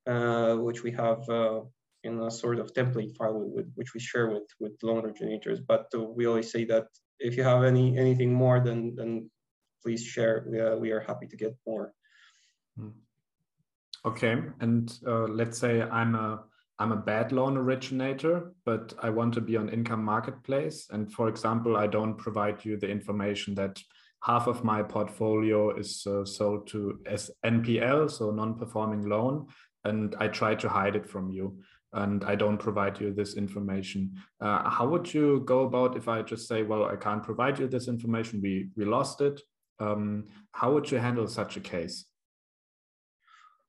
uh, 0.08 0.56
which 0.56 0.82
we 0.82 0.92
have 0.94 1.22
in 2.04 2.20
a 2.22 2.32
sort 2.32 2.58
of 2.58 2.74
template 2.74 3.16
file 3.16 3.40
with, 3.56 3.72
which 3.76 3.94
we 3.94 4.00
share 4.00 4.30
with 4.34 4.48
with 4.60 4.74
loan 4.82 5.06
originators. 5.06 5.60
But 5.62 5.86
we 5.94 6.26
always 6.26 6.50
say 6.52 6.66
that 6.66 6.88
if 7.20 7.38
you 7.38 7.44
have 7.44 7.64
any 7.64 7.96
anything 8.00 8.34
more, 8.34 8.60
then 8.60 8.96
then 8.96 9.30
please 9.84 10.04
share. 10.04 10.44
We 10.50 10.58
are, 10.60 10.76
we 10.76 10.90
are 10.90 11.02
happy 11.02 11.28
to 11.28 11.38
get 11.38 11.54
more. 11.68 11.94
Hmm. 12.76 12.98
Okay, 14.06 14.36
and 14.60 14.92
uh, 15.06 15.28
let's 15.28 15.60
say 15.60 15.84
I'm 15.84 16.16
a 16.16 16.46
I'm 16.80 16.94
a 16.94 17.06
bad 17.12 17.32
loan 17.32 17.58
originator, 17.58 18.54
but 18.66 18.96
I 19.08 19.12
want 19.12 19.36
to 19.36 19.42
be 19.42 19.56
on 19.56 19.70
income 19.70 20.04
marketplace. 20.04 20.88
And 20.90 21.14
for 21.14 21.30
example, 21.30 21.78
I 21.78 21.86
don't 21.86 22.18
provide 22.18 22.66
you 22.66 22.76
the 22.76 22.90
information 22.90 23.54
that 23.62 23.84
half 24.26 24.48
of 24.48 24.64
my 24.64 24.82
portfolio 24.82 25.78
is 25.78 26.06
uh, 26.08 26.26
sold 26.26 26.68
to 26.68 27.00
as 27.06 27.30
NPL, 27.46 28.10
so 28.10 28.32
non-performing 28.32 29.08
loan, 29.08 29.46
and 29.84 30.16
I 30.20 30.28
try 30.28 30.56
to 30.56 30.68
hide 30.68 30.96
it 30.96 31.08
from 31.08 31.30
you 31.30 31.60
and 31.94 32.26
I 32.26 32.36
don't 32.36 32.58
provide 32.58 33.00
you 33.00 33.14
this 33.14 33.36
information. 33.36 34.16
Uh, 34.42 34.70
how 34.70 34.88
would 34.88 35.14
you 35.14 35.44
go 35.46 35.62
about 35.62 35.96
if 35.96 36.10
I 36.10 36.24
just 36.24 36.48
say, 36.48 36.62
well, 36.64 36.86
I 36.86 36.98
can't 36.98 37.24
provide 37.24 37.58
you 37.58 37.68
this 37.68 37.88
information, 37.88 38.42
we, 38.42 38.70
we 38.76 38.84
lost 38.84 39.22
it? 39.22 39.42
Um, 39.80 40.26
how 40.52 40.74
would 40.74 40.92
you 40.92 40.98
handle 40.98 41.28
such 41.28 41.56
a 41.56 41.62
case? 41.62 42.06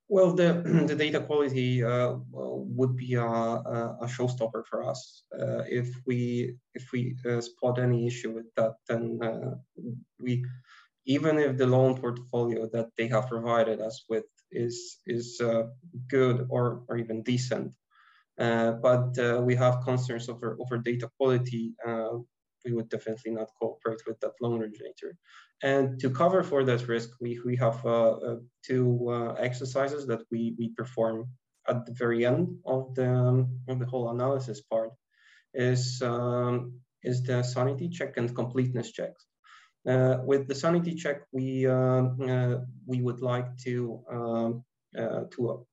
Well, 0.09 0.33
the, 0.33 0.63
the 0.87 0.95
data 0.95 1.21
quality 1.21 1.83
uh, 1.83 2.15
would 2.31 2.97
be 2.97 3.15
a, 3.15 3.25
a, 3.25 4.07
showstopper 4.07 4.65
for 4.67 4.89
us. 4.89 5.25
Uh, 5.39 5.63
if 5.69 5.89
we 6.07 6.57
if 6.75 6.93
we 6.93 7.17
uh, 7.29 7.41
spot 7.41 7.79
any 7.79 8.07
issue 8.07 8.33
with 8.33 8.47
that, 8.57 8.75
then 8.89 9.19
uh, 9.23 9.55
we 10.21 10.45
even 11.07 11.39
if 11.39 11.57
the 11.57 11.67
loan 11.67 11.97
portfolio 11.97 12.69
that 12.73 12.89
they 12.97 13.09
have 13.09 13.29
provided 13.29 13.81
us 13.81 14.05
with 14.09 14.25
is 14.53 14.99
is 15.07 15.41
uh, 15.41 15.65
good 16.09 16.47
or 16.51 16.85
or 16.89 16.99
even 16.99 17.23
decent, 17.23 17.73
uh, 18.39 18.73
but 18.73 19.19
uh, 19.19 19.41
we 19.43 19.57
have 19.57 19.83
concerns 19.83 20.29
over, 20.29 20.57
over 20.61 20.79
data 20.79 21.11
quality. 21.19 21.75
Uh, 22.66 22.70
we 22.70 22.76
would 22.76 22.88
definitely 22.88 23.32
not 23.32 23.49
cooperate 23.58 24.02
with 24.06 24.18
that 24.20 24.32
loan 24.40 24.61
originator. 24.61 25.16
And 25.62 25.99
to 26.00 26.11
cover 26.11 26.42
for 26.42 26.64
that 26.64 26.88
risk, 26.88 27.11
we, 27.20 27.40
we 27.44 27.56
have 27.56 27.82
two 28.62 29.35
exercises 29.38 30.06
that 30.06 30.23
we, 30.30 30.54
we 30.58 30.68
perform 30.70 31.28
at 31.68 31.87
the 31.87 31.92
very 31.92 32.26
end 32.26 32.58
of 32.64 32.94
the, 32.94 33.11
um, 33.11 33.61
of 33.68 33.78
the 33.78 33.87
whole 33.87 34.11
analysis 34.11 34.61
part 34.61 34.90
is, 35.54 36.02
um, 36.02 36.80
is 37.02 37.23
the 37.23 37.42
sanity 37.42 37.88
check 37.88 38.16
and 38.16 38.35
completeness 38.35 38.92
checks. 38.92 39.26
Uh, 39.88 40.18
with 40.25 40.49
the 40.49 40.54
sanity 40.54 40.94
check, 40.94 41.23
we 41.30 41.64
uh, 41.64 42.02
uh, 42.28 42.58
we 42.87 43.00
would 43.00 43.23
like 43.23 43.56
to 43.56 44.02
um, 44.11 44.64
to 45.30 45.64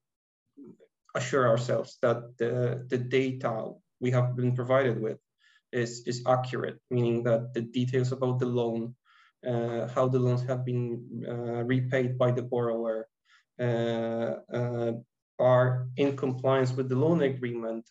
assure 1.15 1.47
ourselves 1.47 1.97
that 2.01 2.37
the, 2.37 2.85
the 2.89 2.97
data 2.97 3.71
we 3.99 4.11
have 4.11 4.35
been 4.35 4.55
provided 4.55 5.01
with 5.01 5.17
is, 5.73 6.03
is 6.05 6.23
accurate, 6.27 6.79
meaning 6.89 7.23
that 7.23 7.53
the 7.53 7.61
details 7.61 8.11
about 8.11 8.39
the 8.39 8.45
loan, 8.45 8.95
uh, 9.47 9.87
how 9.87 10.07
the 10.07 10.19
loans 10.19 10.43
have 10.43 10.65
been 10.65 11.25
uh, 11.27 11.63
repaid 11.63 12.17
by 12.17 12.31
the 12.31 12.43
borrower, 12.43 13.07
uh, 13.59 14.33
uh 14.53 14.91
are 15.39 15.87
in 15.97 16.15
compliance 16.15 16.71
with 16.73 16.89
the 16.89 16.95
loan 16.95 17.21
agreement 17.23 17.89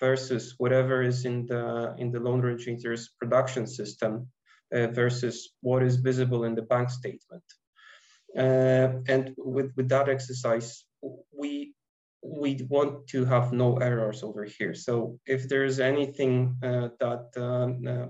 versus 0.00 0.54
whatever 0.58 1.02
is 1.02 1.24
in 1.24 1.46
the 1.46 1.94
in 1.98 2.10
the 2.10 2.20
loan 2.20 2.40
originator's 2.40 3.10
production 3.20 3.66
system 3.66 4.28
uh, 4.72 4.86
versus 4.88 5.50
what 5.60 5.82
is 5.82 5.96
visible 5.96 6.44
in 6.44 6.54
the 6.54 6.62
bank 6.62 6.90
statement. 6.90 7.42
Uh, 8.36 9.00
and 9.08 9.34
with, 9.38 9.72
with 9.76 9.88
that 9.88 10.08
exercise, 10.08 10.84
we 11.32 11.74
we 12.22 12.60
want 12.68 13.06
to 13.08 13.24
have 13.24 13.52
no 13.52 13.76
errors 13.78 14.22
over 14.22 14.44
here. 14.44 14.74
So 14.74 15.18
if 15.26 15.48
there's 15.48 15.80
anything 15.80 16.56
uh, 16.62 16.88
that 17.00 17.26
um, 17.36 17.86
uh, 17.86 18.06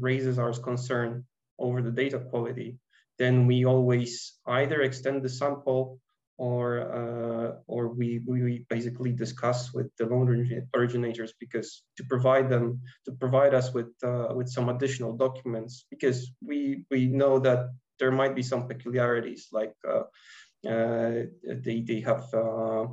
raises 0.00 0.38
our 0.38 0.52
concern 0.52 1.24
over 1.58 1.82
the 1.82 1.90
data 1.90 2.18
quality, 2.18 2.78
then 3.18 3.46
we 3.46 3.64
always 3.64 4.34
either 4.46 4.82
extend 4.82 5.22
the 5.22 5.28
sample 5.28 6.00
or 6.36 6.80
uh, 6.80 7.52
or 7.66 7.88
we, 7.88 8.20
we 8.26 8.66
basically 8.68 9.12
discuss 9.12 9.72
with 9.72 9.88
the 9.98 10.06
loan 10.06 10.66
originators 10.74 11.32
because 11.38 11.84
to 11.96 12.04
provide 12.04 12.50
them 12.50 12.80
to 13.04 13.12
provide 13.12 13.54
us 13.54 13.72
with 13.72 13.92
uh, 14.02 14.28
with 14.34 14.48
some 14.48 14.68
additional 14.68 15.16
documents 15.16 15.86
because 15.90 16.32
we 16.42 16.84
we 16.90 17.06
know 17.06 17.38
that 17.38 17.70
there 18.00 18.10
might 18.10 18.34
be 18.34 18.42
some 18.42 18.66
peculiarities 18.66 19.48
like 19.52 19.74
uh, 19.88 20.02
they, 20.64 21.80
they 21.86 22.00
have 22.00 22.24
uh, 22.34 22.86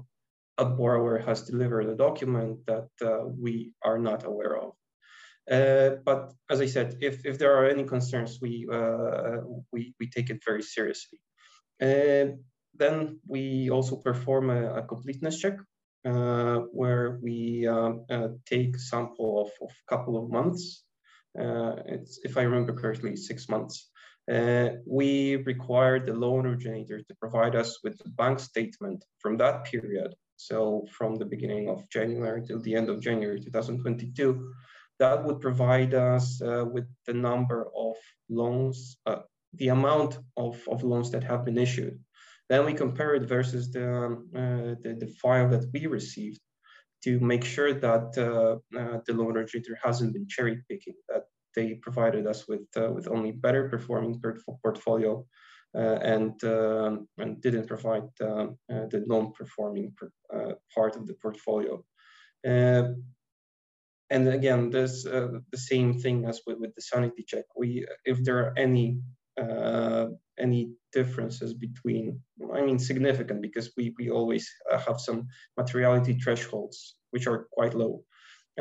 a 0.58 0.66
borrower 0.66 1.18
has 1.20 1.44
delivered 1.44 1.88
a 1.88 1.96
document 1.96 2.60
that 2.68 2.90
uh, 3.02 3.26
we 3.26 3.74
are 3.84 3.98
not 3.98 4.26
aware 4.26 4.58
of. 4.58 4.74
Uh, 5.50 5.98
but 6.06 6.32
as 6.50 6.62
I 6.62 6.68
said, 6.68 6.98
if, 7.02 7.26
if 7.26 7.40
there 7.40 7.56
are 7.58 7.68
any 7.68 7.84
concerns, 7.84 8.40
we, 8.42 8.68
uh, 8.72 9.38
we, 9.72 9.94
we 10.00 10.08
take 10.10 10.30
it 10.30 10.42
very 10.46 10.64
seriously. 10.64 11.20
then 11.80 13.20
we 13.28 13.70
also 13.70 13.96
perform 13.98 14.50
a, 14.50 14.76
a 14.76 14.84
completeness 14.84 15.40
check 15.40 15.58
uh, 16.04 16.62
where 16.72 17.20
we 17.22 17.68
uh, 17.68 17.94
uh, 18.10 18.30
take 18.48 18.76
sample 18.80 19.52
of 19.62 19.68
a 19.70 19.96
couple 19.96 20.18
of 20.18 20.32
months. 20.32 20.84
it's, 21.36 22.20
if 22.24 22.38
I 22.38 22.42
remember 22.42 22.74
correctly, 22.74 23.16
six 23.16 23.48
months. 23.48 23.91
Uh, 24.30 24.70
we 24.86 25.38
required 25.38 26.06
the 26.06 26.14
loan 26.14 26.46
originator 26.46 27.00
to 27.02 27.16
provide 27.16 27.56
us 27.56 27.80
with 27.84 27.98
the 28.00 28.10
bank 28.10 28.40
statement 28.40 29.04
from 29.20 29.38
that 29.38 29.66
period. 29.66 30.14
So 30.38 30.86
from 30.92 31.16
the 31.16 31.26
beginning 31.26 31.70
of 31.70 31.88
January 31.90 32.42
till 32.46 32.62
the 32.62 32.76
end 32.76 32.90
of 32.90 33.00
January 33.00 33.40
2022, 33.40 34.54
that 35.00 35.24
would 35.26 35.40
provide 35.42 35.94
us 35.94 36.42
uh, 36.42 36.64
with 36.72 36.88
the 37.08 37.14
number 37.14 37.68
of 37.76 37.96
loans, 38.30 38.98
uh, 39.08 39.22
the 39.56 39.70
amount 39.70 40.20
of, 40.38 40.60
of 40.68 40.84
loans 40.84 41.10
that 41.12 41.24
have 41.24 41.44
been 41.44 41.58
issued. 41.58 42.00
Then 42.50 42.66
we 42.66 42.74
compare 42.74 43.16
it 43.16 43.28
versus 43.28 43.72
the, 43.72 43.88
um, 43.92 44.30
uh, 44.36 44.76
the, 44.84 44.98
the, 45.00 45.08
file 45.22 45.50
that 45.50 45.66
we 45.74 45.88
received 45.88 46.40
to 47.04 47.20
make 47.20 47.44
sure 47.44 47.74
that 47.74 48.08
uh, 48.18 48.80
uh, 48.80 49.00
the 49.06 49.14
loan 49.14 49.38
originator 49.38 49.78
hasn't 49.82 50.14
been 50.14 50.28
cherry 50.28 50.62
picking, 50.70 50.96
that 51.10 51.24
they 51.56 51.76
provided 51.76 52.28
us 52.28 52.48
with 52.48 52.66
uh, 52.78 52.92
with 52.92 53.08
only 53.08 53.32
better 53.32 53.70
performing 53.70 54.22
portfolio 54.64 55.26
uh, 55.76 56.00
and 56.16 56.44
um, 56.44 57.08
and 57.18 57.42
didn't 57.42 57.68
provide 57.68 58.10
um, 58.22 58.58
uh, 58.72 58.86
the 58.90 59.04
non-performing 59.08 59.94
part 60.74 60.96
of 60.96 61.08
the 61.08 61.16
portfolio. 61.22 61.84
and 62.44 64.28
again, 64.28 64.70
there's 64.70 65.04
the 65.04 65.62
same 65.70 65.98
thing 65.98 66.26
as 66.26 66.42
with, 66.46 66.58
with 66.60 66.76
the 66.76 66.82
sanity 66.82 67.24
check. 67.26 67.46
We, 67.56 67.88
if 68.04 68.22
there 68.26 68.40
are 68.40 68.54
any 68.58 69.00
uh, 69.40 70.08
any 70.40 70.72
differences 70.92 71.54
between 71.54 72.20
i 72.54 72.62
mean 72.62 72.80
significant 72.80 73.42
because 73.42 73.72
we 73.78 73.94
we 73.98 74.10
always 74.10 74.50
uh, 74.72 74.78
have 74.78 75.00
some 75.00 75.28
materiality 75.58 76.14
thresholds 76.14 76.96
which 77.12 77.28
are 77.28 77.48
quite 77.52 77.74
low 77.74 77.94
uh, 77.94 78.11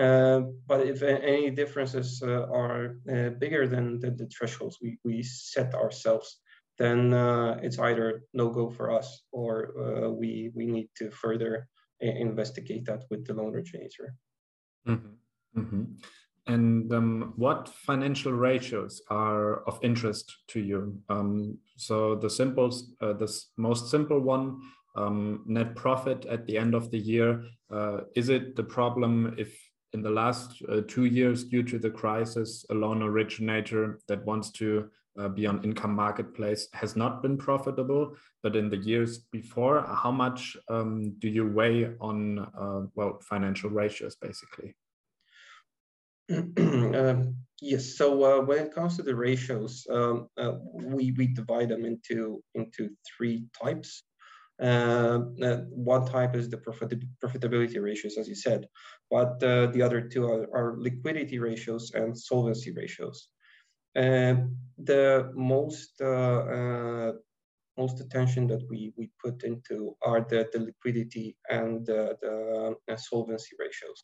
but 0.01 0.87
if 0.87 1.03
any 1.03 1.51
differences 1.51 2.23
uh, 2.23 2.47
are 2.51 2.97
uh, 3.13 3.31
bigger 3.39 3.67
than 3.67 4.01
the, 4.01 4.11
the, 4.11 4.27
thresholds 4.27 4.79
we, 4.81 4.99
we 5.05 5.23
set 5.23 5.75
ourselves, 5.75 6.41
then 6.79 7.13
uh, 7.13 7.59
it's 7.63 7.79
either 7.79 8.23
no 8.33 8.49
go 8.49 8.71
for 8.71 8.91
us 8.91 9.23
or 9.31 9.75
uh, 9.79 10.09
we, 10.09 10.53
we 10.55 10.67
need 10.67 10.89
to 10.97 11.11
further 11.11 11.69
investigate 12.01 12.87
that 12.87 13.05
with 13.11 13.27
the 13.27 13.35
loan 13.35 13.55
originator. 13.55 14.15
Mm-hmm. 14.89 15.61
Mm-hmm. 15.61 15.83
And 16.47 16.93
um, 16.95 17.35
what 17.37 17.69
financial 17.69 18.33
ratios 18.33 19.03
are 19.11 19.63
of 19.69 19.79
interest 19.83 20.35
to 20.49 20.61
you? 20.61 20.99
Um, 21.11 21.59
so 21.77 22.15
the 22.15 22.31
simple, 22.31 22.71
the 23.01 23.31
most 23.59 23.91
simple 23.91 24.19
one, 24.19 24.63
um, 24.97 25.45
net 25.47 25.77
profit 25.77 26.25
at 26.25 26.47
the 26.47 26.57
end 26.57 26.75
of 26.75 26.91
the 26.91 26.99
year. 26.99 27.45
is 28.17 28.31
it 28.31 28.57
the 28.57 28.65
problem 28.65 29.35
if 29.37 29.70
in 29.93 30.03
the 30.03 30.11
last 30.11 30.63
uh, 30.69 30.83
two 30.87 31.07
years, 31.07 31.45
due 31.45 31.63
to 31.65 31.79
the 31.79 31.91
crisis, 31.91 32.65
a 32.71 32.75
loan 32.75 33.03
originator 33.03 33.99
that 34.09 34.25
wants 34.25 34.51
to 34.53 34.89
uh, 35.19 35.29
be 35.29 35.47
on 35.47 35.63
income 35.65 35.95
marketplace 35.95 36.69
has 36.73 36.97
not 36.97 37.23
been 37.23 37.37
profitable. 37.37 38.17
But 38.43 38.57
in 38.57 38.71
the 38.71 38.77
years 38.77 39.19
before, 39.33 39.83
how 39.83 40.13
much 40.13 40.57
um, 40.69 41.15
do 41.19 41.29
you 41.29 41.47
weigh 41.47 41.91
on 42.01 42.39
uh, 42.39 42.87
well 42.95 43.19
financial 43.21 43.71
ratios, 43.71 44.17
basically? 44.17 44.75
um, 46.31 47.35
yes. 47.61 47.97
So 47.97 48.25
uh, 48.25 48.45
when 48.45 48.67
it 48.67 48.75
comes 48.75 48.97
to 48.97 49.03
the 49.03 49.17
ratios, 49.17 49.87
um, 49.91 50.29
uh, 50.39 50.53
we 50.73 51.13
we 51.13 51.27
divide 51.27 51.71
them 51.71 51.85
into 51.85 52.43
into 52.55 52.91
three 53.17 53.47
types. 53.61 54.05
Uh, 54.61 55.21
uh, 55.43 55.57
one 55.71 56.05
type 56.05 56.37
is 56.37 56.51
the 56.51 56.59
profit 56.59 56.93
profitability 57.25 57.81
ratios, 57.81 58.19
as 58.19 58.29
you 58.29 58.35
said, 58.35 58.67
but 59.11 59.43
uh, 59.43 59.67
the 59.69 59.81
other 59.81 60.03
two 60.03 60.25
are, 60.27 60.47
are, 60.55 60.77
liquidity 60.79 61.39
ratios 61.39 61.93
and 61.95 62.17
solvency 62.17 62.71
ratios. 62.71 63.29
the 63.95 65.33
most 65.35 66.01
most 67.79 68.01
attention 68.01 68.47
that 68.47 68.63
we, 68.69 68.93
we 68.99 69.09
put 69.25 69.43
into 69.45 69.97
are 70.03 70.21
the, 70.29 70.47
the 70.53 70.61
liquidity 70.61 71.37
and 71.49 71.87
the, 71.87 72.15
the 72.21 72.75
uh, 72.93 72.97
solvency 72.97 73.57
ratios. 73.59 73.99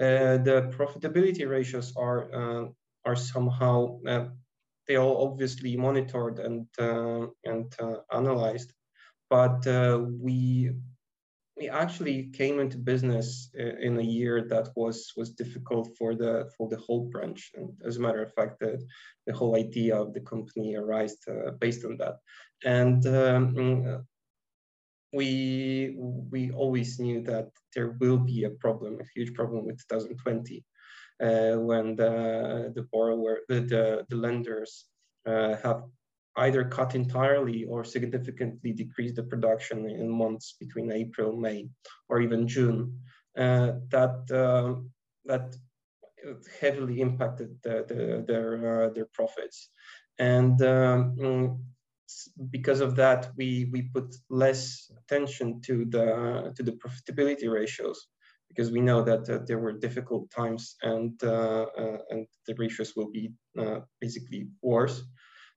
Uh, 0.00 0.36
the 0.44 0.70
profitability 0.78 1.48
ratios 1.48 1.92
are 1.96 2.20
uh, 2.40 2.66
are 3.04 3.16
somehow 3.16 3.98
they 4.86 4.96
are 4.96 5.16
obviously 5.26 5.76
monitored 5.76 6.38
and 6.38 6.66
and 7.44 7.74
analyzed 8.12 8.72
but 9.30 9.66
uh, 9.66 10.00
we 10.20 10.72
we 11.56 11.68
actually 11.68 12.30
came 12.32 12.58
into 12.58 12.78
business 12.78 13.50
uh, 13.58 13.76
in 13.86 13.98
a 13.98 14.10
year 14.18 14.42
that 14.48 14.70
was 14.76 15.12
was 15.16 15.30
difficult 15.30 15.90
for 15.98 16.14
the 16.14 16.50
for 16.56 16.68
the 16.68 16.78
whole 16.78 17.04
branch. 17.12 17.52
And 17.54 17.70
as 17.86 17.96
a 17.96 18.00
matter 18.00 18.22
of 18.22 18.34
fact 18.34 18.60
the, 18.60 18.82
the 19.26 19.34
whole 19.34 19.56
idea 19.56 19.94
of 19.96 20.12
the 20.14 20.20
company 20.20 20.74
arose 20.74 21.16
uh, 21.28 21.52
based 21.60 21.84
on 21.84 21.96
that. 21.98 22.16
And 22.64 23.06
um, 23.06 24.04
we 25.12 25.96
we 25.98 26.50
always 26.52 26.98
knew 26.98 27.20
that 27.22 27.50
there 27.74 27.96
will 28.00 28.18
be 28.18 28.44
a 28.44 28.50
problem 28.50 28.98
a 29.00 29.04
huge 29.14 29.34
problem 29.34 29.66
with 29.66 29.78
2020 29.88 30.64
uh, 31.20 31.58
when 31.58 31.96
the 31.96 32.72
the 32.74 32.82
borrower 32.92 33.40
the 33.48 33.60
the, 33.60 34.06
the 34.08 34.16
lenders 34.16 34.86
uh, 35.26 35.56
have 35.62 35.82
either 36.46 36.64
cut 36.64 36.94
entirely 36.94 37.64
or 37.64 37.84
significantly 37.84 38.72
decrease 38.72 39.14
the 39.14 39.22
production 39.22 39.88
in 39.88 40.08
months 40.08 40.56
between 40.58 40.92
April, 40.92 41.36
May, 41.36 41.68
or 42.08 42.20
even 42.20 42.48
June. 42.48 42.98
Uh, 43.38 43.72
that 43.90 44.16
uh, 44.44 44.74
that 45.24 45.54
heavily 46.60 47.00
impacted 47.00 47.50
the, 47.62 47.84
the, 47.88 48.24
their 48.26 48.48
uh, 48.86 48.88
their 48.90 49.08
profits, 49.12 49.70
and 50.18 50.60
um, 50.62 51.16
mm, 51.16 51.58
because 52.50 52.80
of 52.80 52.96
that, 52.96 53.30
we 53.36 53.68
we 53.72 53.82
put 53.82 54.14
less 54.28 54.90
attention 55.00 55.60
to 55.62 55.84
the 55.84 56.52
to 56.56 56.62
the 56.62 56.72
profitability 56.72 57.48
ratios 57.48 58.08
because 58.50 58.72
we 58.72 58.80
know 58.80 59.00
that 59.02 59.30
uh, 59.30 59.38
there 59.46 59.60
were 59.60 59.72
difficult 59.72 60.28
times 60.30 60.74
and 60.82 61.14
uh, 61.22 61.66
uh, 61.78 61.98
and 62.10 62.26
the 62.46 62.54
ratios 62.58 62.94
will 62.96 63.10
be 63.10 63.32
basically 64.00 64.48
worse. 64.60 65.02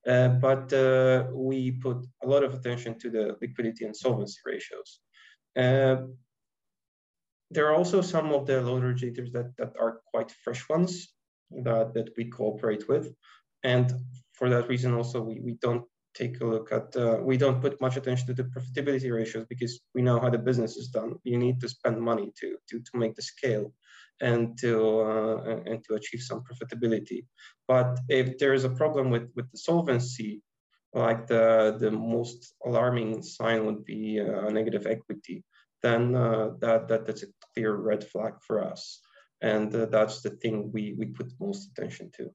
Uh, 0.07 0.27
but 0.27 0.72
uh, 0.74 1.25
we 1.33 1.72
put 1.72 2.05
a 2.24 2.27
lot 2.27 2.43
of 2.43 2.53
attention 2.53 3.00
to 3.00 3.10
the 3.10 3.38
liquidity 3.41 3.86
and 3.86 3.95
solvency 3.95 4.39
ratios. 4.45 5.00
Uh, 5.57 6.07
there 7.51 7.67
are 7.67 7.75
also 7.75 8.01
some 8.01 8.33
of 8.33 8.45
the 8.45 8.62
loan 8.62 8.83
originators 8.83 9.31
that, 9.31 9.55
that 9.57 9.74
are 9.79 10.01
quite 10.12 10.31
fresh 10.43 10.67
ones 10.67 11.13
that, 11.63 11.93
that 11.93 12.10
we 12.17 12.25
cooperate 12.25 12.88
with. 12.89 13.13
And 13.63 13.93
for 14.33 14.50
that 14.50 14.67
reason, 14.67 14.93
also, 14.93 15.22
we, 15.22 15.39
we 15.39 15.53
don't 15.62 15.86
take 16.15 16.41
a 16.41 16.45
look 16.45 16.72
at, 16.72 16.95
uh, 16.95 17.19
we 17.22 17.38
don't 17.38 17.62
put 17.62 17.79
much 17.79 17.96
attention 17.96 18.27
to 18.27 18.33
the 18.33 18.44
profitability 18.44 19.11
ratios 19.11 19.46
because 19.48 19.79
we 19.96 20.01
know 20.01 20.20
how 20.20 20.29
the 20.29 20.37
business 20.37 20.75
is 20.75 20.89
done. 20.89 21.16
You 21.24 21.37
need 21.37 21.61
to 21.61 21.70
spend 21.70 22.00
money 22.01 22.31
to, 22.39 22.57
to, 22.70 22.79
to 22.79 22.98
make 22.98 23.16
the 23.16 23.22
scale 23.22 23.72
and 24.22 24.58
to 24.60 25.02
uh, 25.02 25.62
and 25.66 25.84
to 25.86 25.96
achieve 25.96 26.22
some 26.22 26.44
profitability. 26.44 27.26
But 27.68 28.00
if 28.10 28.38
there 28.38 28.54
is 28.54 28.64
a 28.64 28.70
problem 28.70 29.10
with 29.10 29.30
with 29.36 29.52
the 29.52 29.58
solvency, 29.58 30.42
like 30.94 31.28
the 31.28 31.78
the 31.80 31.92
most 31.92 32.56
alarming 32.66 33.24
sign 33.24 33.66
would 33.66 33.86
be 33.86 34.20
a 34.20 34.50
negative 34.52 34.86
equity, 34.86 35.44
then 35.82 36.16
uh, 36.16 36.52
that 36.60 36.88
that 36.88 37.06
that's 37.06 37.24
a 37.24 37.28
clear 37.54 37.76
red 37.76 38.04
flag 38.04 38.34
for 38.46 38.64
us, 38.64 39.02
and 39.42 39.76
uh, 39.76 39.86
that's 39.86 40.22
the 40.22 40.32
thing 40.32 40.72
we 40.72 40.96
we 40.98 41.06
put 41.08 41.32
most 41.40 41.70
attention 41.72 42.12
to. 42.18 42.30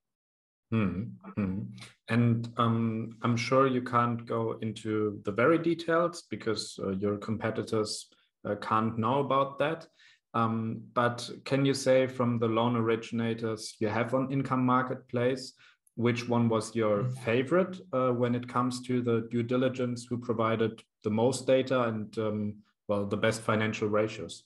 Hmm. 0.70 1.02
hmm. 1.36 1.60
And 2.08 2.52
um, 2.58 3.16
I'm 3.22 3.36
sure 3.36 3.66
you 3.66 3.82
can't 3.82 4.26
go 4.26 4.58
into 4.60 5.20
the 5.24 5.32
very 5.32 5.58
details 5.58 6.24
because 6.30 6.78
uh, 6.82 6.90
your 6.90 7.16
competitors 7.16 8.06
uh, 8.44 8.54
can't 8.56 8.98
know 8.98 9.20
about 9.20 9.58
that. 9.58 9.86
Um, 10.34 10.82
but 10.94 11.28
can 11.44 11.64
you 11.64 11.74
say 11.74 12.06
from 12.06 12.38
the 12.38 12.48
loan 12.48 12.76
originators 12.76 13.74
you 13.80 13.88
have 13.88 14.14
on 14.14 14.30
income 14.30 14.64
marketplace, 14.64 15.54
which 15.96 16.28
one 16.28 16.48
was 16.48 16.76
your 16.76 17.04
mm. 17.04 17.18
favorite 17.24 17.80
uh, 17.92 18.10
when 18.10 18.34
it 18.34 18.48
comes 18.48 18.82
to 18.82 19.02
the 19.02 19.26
due 19.30 19.42
diligence 19.42 20.06
who 20.08 20.18
provided 20.18 20.82
the 21.02 21.10
most 21.10 21.46
data 21.46 21.84
and 21.84 22.16
um, 22.18 22.54
well 22.88 23.06
the 23.06 23.16
best 23.16 23.40
financial 23.40 23.88
ratios? 23.88 24.44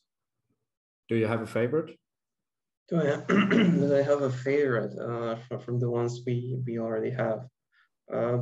Do 1.08 1.16
you 1.16 1.26
have 1.26 1.42
a 1.42 1.46
favorite? 1.46 1.98
Do 2.88 3.00
I 3.00 3.06
have, 3.06 3.26
do 3.28 3.96
I 3.96 4.02
have 4.02 4.22
a 4.22 4.30
favorite 4.30 4.98
uh, 4.98 5.58
from 5.58 5.78
the 5.78 5.90
ones 5.90 6.20
we, 6.26 6.58
we 6.66 6.78
already 6.78 7.10
have? 7.10 7.48
Uh, 8.12 8.38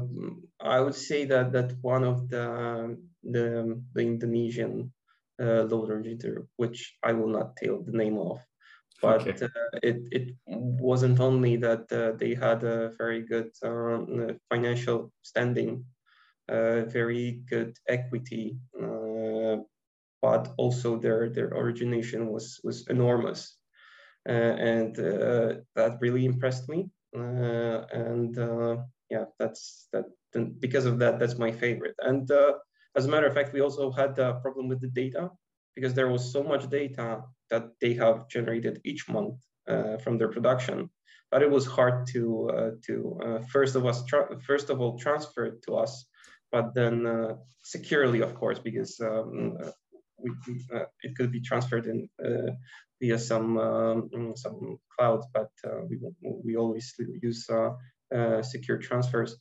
I 0.61 0.81
would 0.81 0.95
say 0.95 1.25
that 1.27 1.53
that 1.53 1.77
one 1.81 2.05
of 2.05 2.29
the 2.29 2.97
the, 3.23 3.83
the 3.93 4.01
Indonesian 4.01 4.93
uh, 5.41 5.63
loan 5.65 5.91
originator, 5.91 6.47
which 6.57 6.97
I 7.03 7.13
will 7.13 7.29
not 7.29 7.57
tell 7.57 7.83
the 7.83 7.97
name 7.97 8.19
of. 8.19 8.41
But 9.03 9.27
okay. 9.27 9.47
uh, 9.47 9.79
it, 9.83 10.03
it 10.13 10.35
wasn't 10.47 11.21
only 11.21 11.57
that 11.57 11.91
uh, 11.91 12.13
they 12.19 12.35
had 12.35 12.63
a 12.65 12.91
very 12.99 13.23
good 13.23 13.51
um, 13.65 14.39
financial 14.51 15.11
standing, 15.23 15.85
uh, 16.49 16.83
very 16.83 17.41
good 17.49 17.79
equity, 17.89 18.59
uh, 18.81 19.57
but 20.21 20.53
also 20.59 20.99
their, 20.99 21.31
their 21.31 21.49
origination 21.49 22.29
was, 22.29 22.61
was 22.63 22.87
enormous. 22.89 23.57
Uh, 24.29 24.33
and 24.33 24.97
that 24.97 25.97
really 26.01 26.27
impressed 26.27 26.69
me. 26.69 26.91
and 27.15 28.37
yeah, 29.09 29.25
that's 29.39 29.89
that. 29.93 30.05
Because 30.61 30.85
of 30.85 30.99
that, 30.99 31.19
that's 31.19 31.39
my 31.39 31.51
favorite. 31.51 31.97
And 32.01 32.31
as 32.97 33.07
a 33.07 33.09
matter 33.09 33.27
of 33.27 33.35
fact, 33.35 33.53
we 33.53 33.61
also 33.61 33.91
had 33.91 34.19
a 34.19 34.35
problem 34.35 34.69
with 34.69 34.81
the 34.81 34.89
data 34.89 35.31
because 35.75 35.95
there 35.95 36.09
was 36.09 36.33
so 36.33 36.43
much 36.43 36.69
data 36.69 37.23
that 37.51 37.69
they 37.81 37.95
have 37.95 38.29
generated 38.29 38.81
each 38.85 39.09
month 39.09 39.37
uh, 39.69 39.97
from 39.99 40.19
their 40.19 40.29
production 40.29 40.91
that 41.31 41.43
it 41.43 41.51
was 41.51 41.67
hard 41.67 42.07
to 42.09 42.51
uh, 42.51 42.71
to 42.87 43.19
uh, 43.25 43.39
first 43.53 43.77
of 43.77 43.87
us 43.87 44.03
first 44.47 44.71
of 44.71 44.81
all 44.81 44.99
transfer 44.99 45.47
it 45.47 45.63
to 45.63 45.77
us, 45.77 46.07
but 46.51 46.75
then 46.75 47.07
uh, 47.07 47.35
securely, 47.63 48.21
of 48.21 48.35
course, 48.35 48.59
because 48.59 49.01
um, 49.01 49.57
uh, 49.63 49.71
we, 50.19 50.31
uh, 50.75 50.85
it 51.03 51.17
could 51.17 51.31
be 51.31 51.41
transferred 51.41 51.87
in 51.87 52.09
via 53.01 53.19
some 53.19 53.59
um, 53.59 54.33
some 54.35 54.79
clouds, 54.99 55.27
but 55.33 55.51
we 55.89 55.99
we 56.45 56.57
always 56.57 56.95
use 57.23 57.49
secure 58.43 58.79
transfers. 58.79 59.37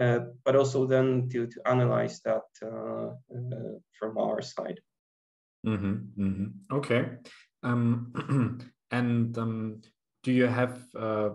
Uh, 0.00 0.20
but 0.44 0.56
also 0.56 0.86
then 0.86 1.28
to, 1.28 1.46
to 1.46 1.60
analyze 1.66 2.20
that 2.22 2.42
uh, 2.62 3.08
uh, 3.08 3.78
from 3.98 4.16
our 4.16 4.40
side. 4.40 4.80
Mm-hmm, 5.66 5.94
mm-hmm. 6.18 6.76
Okay. 6.76 7.10
Um, 7.62 8.58
and 8.90 9.36
um, 9.36 9.82
do 10.22 10.32
you 10.32 10.46
have, 10.46 10.80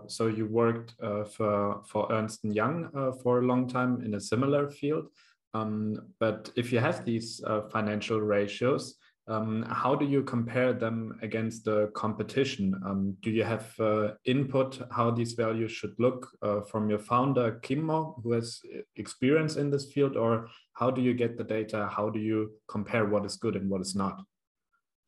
so 0.08 0.26
you 0.26 0.46
worked 0.46 0.94
for, 1.36 1.82
for 1.86 2.10
Ernst 2.10 2.40
& 2.40 2.42
Young 2.44 2.90
for 3.22 3.38
a 3.38 3.46
long 3.46 3.68
time 3.68 4.02
in 4.04 4.14
a 4.14 4.20
similar 4.20 4.68
field, 4.70 5.08
um, 5.54 5.94
but 6.18 6.50
if 6.56 6.72
you 6.72 6.80
have 6.80 7.04
these 7.04 7.40
financial 7.70 8.20
ratios, 8.20 8.96
um, 9.28 9.62
how 9.68 9.94
do 9.94 10.06
you 10.06 10.22
compare 10.22 10.72
them 10.72 11.18
against 11.22 11.64
the 11.64 11.90
competition? 11.94 12.74
Um, 12.84 13.16
do 13.22 13.30
you 13.30 13.44
have 13.44 13.68
uh, 13.78 14.12
input 14.24 14.80
how 14.90 15.10
these 15.10 15.34
values 15.34 15.70
should 15.70 15.94
look 15.98 16.28
uh, 16.42 16.62
from 16.62 16.88
your 16.88 16.98
founder, 16.98 17.60
Kimmo, 17.62 18.20
who 18.22 18.32
has 18.32 18.60
experience 18.96 19.56
in 19.56 19.70
this 19.70 19.92
field, 19.92 20.16
or 20.16 20.48
how 20.72 20.90
do 20.90 21.02
you 21.02 21.12
get 21.12 21.36
the 21.36 21.44
data? 21.44 21.90
How 21.94 22.08
do 22.08 22.18
you 22.18 22.52
compare 22.68 23.04
what 23.06 23.26
is 23.26 23.36
good 23.36 23.54
and 23.54 23.68
what 23.68 23.82
is 23.82 23.94
not? 23.94 24.24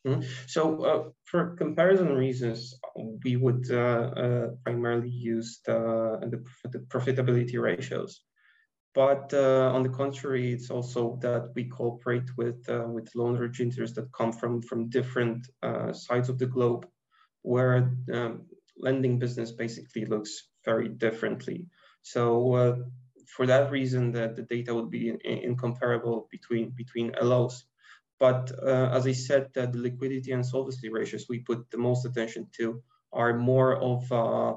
Mm 0.07 0.15
-hmm. 0.15 0.25
So, 0.47 0.63
uh, 0.85 1.13
for 1.25 1.57
comparison 1.57 2.17
reasons, 2.17 2.81
we 3.25 3.37
would 3.37 3.71
uh, 3.71 4.07
uh, 4.25 4.47
primarily 4.65 5.13
use 5.37 5.61
the, 5.67 5.79
the 6.73 6.79
profitability 6.89 7.59
ratios. 7.59 8.30
But 8.95 9.33
uh, 9.35 9.71
on 9.75 9.83
the 9.85 9.89
contrary, 9.91 10.53
it's 10.53 10.71
also 10.71 11.19
that 11.23 11.53
we 11.55 11.65
cooperate 11.65 12.37
with 12.37 12.69
uh, 12.69 12.87
with 12.89 13.15
loan 13.15 13.37
originators 13.37 13.95
that 13.95 14.13
come 14.13 14.33
from 14.33 14.63
from 14.63 14.89
different 14.91 15.49
uh, 15.63 15.93
sides 15.93 16.29
of 16.29 16.39
the 16.39 16.47
globe. 16.47 16.87
where 17.43 17.93
um, 18.13 18.47
lending 18.79 19.19
business 19.19 19.53
basically 19.53 20.05
looks 20.07 20.49
very 20.65 20.89
differently. 20.89 21.67
So 22.03 22.55
uh, 22.55 22.77
for 23.27 23.47
that 23.47 23.71
reason, 23.71 24.13
the, 24.13 24.33
the 24.37 24.43
data 24.43 24.75
would 24.75 24.91
be 24.91 25.11
in, 25.11 25.19
incomparable 25.25 26.29
between 26.31 26.71
between 26.71 27.13
LOs. 27.21 27.65
But 28.19 28.53
uh, 28.63 28.91
as 28.93 29.07
I 29.07 29.13
said, 29.13 29.49
the 29.55 29.71
liquidity 29.75 30.33
and 30.33 30.45
solvency 30.47 30.91
ratios 30.91 31.27
we 31.29 31.41
put 31.41 31.71
the 31.71 31.79
most 31.79 32.07
attention 32.07 32.49
to 32.59 32.83
are 33.13 33.35
more 33.35 33.77
of 33.77 34.13
uh, 34.13 34.55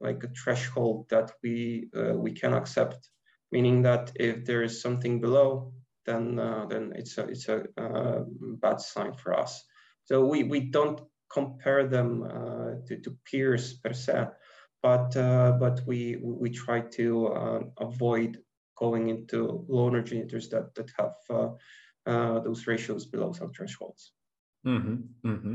like 0.00 0.24
a 0.24 0.28
threshold 0.28 1.08
that 1.10 1.32
we 1.42 1.90
we 2.14 2.32
can 2.32 2.54
accept, 2.54 3.08
meaning 3.52 3.82
that 3.82 4.12
if 4.16 4.44
there 4.44 4.62
is 4.62 4.82
something 4.82 5.20
below, 5.20 5.72
then 6.06 6.38
uh, 6.38 6.66
then 6.68 6.92
it's 6.94 7.18
a 7.18 7.24
it's 7.28 7.48
a 7.48 7.64
bad 8.62 8.80
sign 8.80 9.14
for 9.14 9.38
us. 9.38 9.64
So 10.04 10.24
we 10.24 10.44
we 10.44 10.60
don't 10.60 11.00
compare 11.30 11.86
them 11.86 12.24
to, 12.86 12.96
to 12.96 13.16
peers 13.30 13.74
per 13.74 13.92
se, 13.92 14.26
but 14.82 15.14
but 15.14 15.82
we 15.86 16.16
we 16.22 16.50
try 16.50 16.80
to 16.80 17.70
avoid 17.78 18.38
going 18.78 19.08
into 19.08 19.64
loan 19.68 19.94
originators 19.94 20.48
that 20.48 20.74
that 20.74 20.90
have 20.98 21.56
uh, 22.08 22.40
those 22.40 22.66
ratios 22.66 23.04
below 23.04 23.32
some 23.32 23.50
thresholds. 23.52 24.12
Mm-hmm, 24.66 25.30
mm-hmm. 25.30 25.54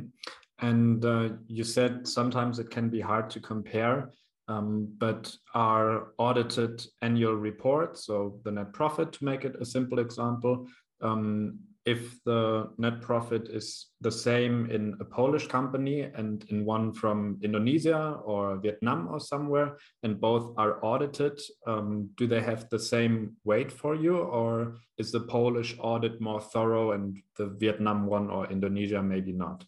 And 0.60 1.04
uh, 1.04 1.30
you 1.48 1.64
said 1.64 2.08
sometimes 2.08 2.60
it 2.60 2.70
can 2.70 2.90
be 2.90 3.02
hard 3.02 3.30
to 3.32 3.40
compare, 3.40 4.12
um, 4.48 4.94
but 4.98 5.34
our 5.56 6.14
audited 6.18 6.86
annual 7.02 7.36
report, 7.36 7.98
so 7.98 8.40
the 8.44 8.52
net 8.52 8.74
profit, 8.74 9.14
to 9.14 9.26
make 9.26 9.46
it 9.46 9.56
a 9.60 9.66
simple 9.66 10.00
example, 10.00 10.68
um, 11.02 11.60
if 11.86 12.24
the 12.24 12.70
net 12.78 13.02
profit 13.02 13.50
is 13.50 13.88
the 14.00 14.12
same 14.12 14.70
in 14.72 14.96
a 15.02 15.06
Polish 15.06 15.48
company 15.48 16.02
and 16.02 16.46
in 16.50 16.64
one 16.64 16.94
from 16.94 17.38
Indonesia 17.44 18.20
or 18.24 18.58
Vietnam 18.58 19.10
or 19.10 19.20
somewhere, 19.20 19.78
and 20.02 20.20
both 20.20 20.54
are 20.58 20.84
audited, 20.84 21.42
um, 21.68 22.10
do 22.16 22.26
they 22.26 22.42
have 22.42 22.70
the 22.70 22.80
same 22.80 23.36
weight 23.44 23.72
for 23.72 23.96
you, 23.96 24.18
or 24.18 24.78
is 24.98 25.12
the 25.12 25.22
Polish 25.22 25.76
audit 25.80 26.22
more 26.22 26.40
thorough 26.40 26.92
and 26.92 27.18
the 27.38 27.48
Vietnam 27.60 28.06
one 28.06 28.30
or 28.30 28.50
Indonesia 28.50 29.02
maybe 29.02 29.34
not? 29.34 29.66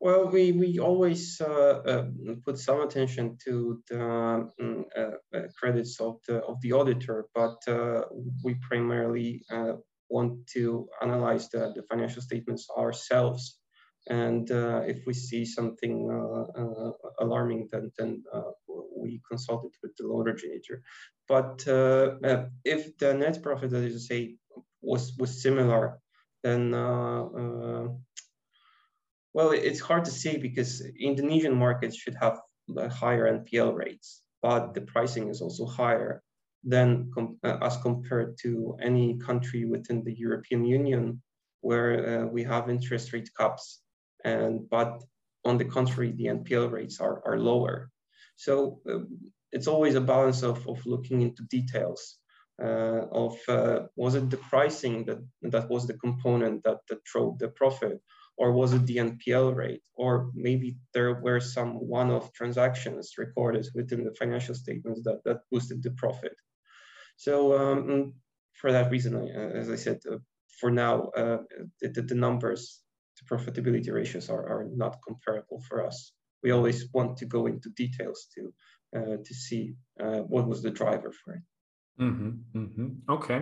Well, 0.00 0.28
we, 0.28 0.52
we 0.52 0.78
always 0.78 1.42
uh, 1.42 1.46
uh, 1.46 2.04
put 2.42 2.58
some 2.58 2.80
attention 2.80 3.36
to 3.44 3.82
the 3.90 4.02
um, 4.02 4.86
uh, 4.96 5.36
uh 5.36 5.42
credits 5.58 6.00
of 6.00 6.16
the 6.26 6.36
of 6.42 6.58
the 6.62 6.72
auditor, 6.72 7.26
but 7.34 7.58
we 8.42 8.54
primarily 8.66 9.44
want 10.08 10.46
to 10.54 10.88
analyze 11.02 11.50
the, 11.50 11.72
the 11.76 11.82
financial 11.82 12.22
statements 12.22 12.66
ourselves. 12.76 13.58
And 14.08 14.50
uh, 14.50 14.82
if 14.86 15.06
we 15.06 15.12
see 15.12 15.44
something 15.44 16.08
uh, 16.10 16.60
uh, 16.60 16.92
alarming, 17.20 17.68
then, 17.70 17.92
then 17.98 18.24
we 18.96 19.20
consult 19.30 19.66
it 19.66 19.72
with 19.82 19.92
the 19.98 20.06
loan 20.06 20.28
originator. 20.28 20.82
But 21.28 21.62
if 22.64 22.98
the 22.98 23.14
net 23.14 23.42
profit, 23.42 23.70
to 23.70 23.98
say, 23.98 24.36
was, 24.80 25.12
was 25.18 25.42
similar, 25.42 26.00
then 26.42 26.74
well, 29.32 29.50
it's 29.50 29.80
hard 29.80 30.04
to 30.06 30.10
say 30.10 30.36
because 30.36 30.82
Indonesian 30.98 31.56
markets 31.56 31.96
should 31.96 32.16
have 32.20 32.40
higher 32.90 33.38
NPL 33.38 33.74
rates, 33.74 34.22
but 34.42 34.74
the 34.74 34.80
pricing 34.82 35.28
is 35.28 35.40
also 35.40 35.66
higher 35.66 36.22
than 36.64 37.10
com 37.14 37.38
uh, 37.42 37.58
as 37.62 37.76
compared 37.78 38.36
to 38.38 38.76
any 38.82 39.18
country 39.18 39.64
within 39.64 40.04
the 40.04 40.12
European 40.12 40.64
Union 40.64 41.22
where 41.62 41.92
uh, 42.22 42.26
we 42.26 42.42
have 42.42 42.68
interest 42.68 43.12
rate 43.12 43.30
caps 43.36 43.80
and 44.24 44.68
but 44.68 45.02
on 45.44 45.56
the 45.56 45.64
contrary 45.64 46.12
the 46.12 46.26
NPL 46.26 46.70
rates 46.70 47.00
are, 47.00 47.22
are 47.26 47.38
lower. 47.38 47.90
So 48.36 48.80
uh, 48.90 49.04
it's 49.52 49.66
always 49.66 49.94
a 49.94 50.00
balance 50.00 50.42
of, 50.42 50.66
of 50.68 50.84
looking 50.86 51.22
into 51.22 51.42
details 51.44 52.18
uh, 52.62 53.06
of 53.10 53.38
uh, 53.48 53.80
was 53.96 54.14
it 54.14 54.28
the 54.28 54.36
pricing 54.36 55.04
that 55.06 55.18
that 55.42 55.70
was 55.70 55.86
the 55.86 55.98
component 55.98 56.62
that, 56.64 56.78
that 56.88 57.02
drove 57.04 57.38
the 57.38 57.48
profit 57.48 58.00
or 58.40 58.52
was 58.52 58.72
it 58.72 58.86
the 58.86 58.96
NPL 58.96 59.54
rate? 59.54 59.82
Or 59.94 60.30
maybe 60.34 60.78
there 60.94 61.20
were 61.20 61.40
some 61.40 61.72
one-off 61.74 62.32
transactions 62.32 63.12
recorded 63.18 63.66
within 63.74 64.02
the 64.02 64.14
financial 64.14 64.54
statements 64.54 65.02
that, 65.04 65.18
that 65.26 65.40
boosted 65.50 65.82
the 65.82 65.90
profit. 65.90 66.34
So 67.16 67.34
um, 67.58 67.78
mm, 67.86 68.12
for 68.54 68.72
that 68.72 68.90
reason, 68.90 69.12
as 69.62 69.68
I 69.68 69.76
said, 69.76 69.98
uh, 70.10 70.16
for 70.58 70.70
now, 70.70 71.10
uh, 71.22 71.42
the, 71.82 72.00
the, 72.00 72.14
numbers, 72.14 72.80
the 73.18 73.24
profitability 73.32 73.92
ratios 73.92 74.30
are, 74.30 74.46
are 74.52 74.66
not 74.74 74.96
comparable 75.06 75.60
for 75.68 75.86
us. 75.86 76.12
We 76.42 76.52
always 76.52 76.86
want 76.94 77.18
to 77.18 77.26
go 77.26 77.44
into 77.46 77.68
details 77.76 78.26
to 78.34 78.54
uh, 78.96 79.18
to 79.24 79.34
see 79.34 79.74
uh, 80.02 80.20
what 80.32 80.48
was 80.48 80.62
the 80.62 80.70
driver 80.70 81.12
for 81.12 81.34
it. 81.34 81.42
Mm-hmm, 82.02 82.58
mm-hmm. 82.58 82.88
Okay. 83.08 83.40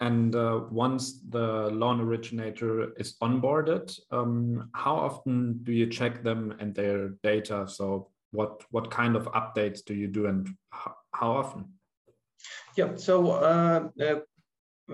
And 0.00 0.34
uh, 0.34 0.62
once 0.70 1.20
the 1.28 1.68
loan 1.70 2.00
originator 2.00 2.94
is 2.98 3.16
onboarded, 3.22 3.98
um, 4.10 4.70
how 4.74 4.94
often 4.94 5.60
do 5.62 5.72
you 5.72 5.86
check 5.86 6.22
them 6.22 6.54
and 6.58 6.74
their 6.74 7.10
data? 7.22 7.66
So 7.68 8.08
what 8.30 8.64
what 8.70 8.90
kind 8.90 9.14
of 9.14 9.26
updates 9.26 9.84
do 9.84 9.94
you 9.94 10.08
do 10.08 10.26
and 10.26 10.48
how, 10.70 11.32
often? 11.32 11.64
Yeah. 12.76 12.96
So 12.96 13.32
uh, 13.32 13.88
uh, 14.00 14.20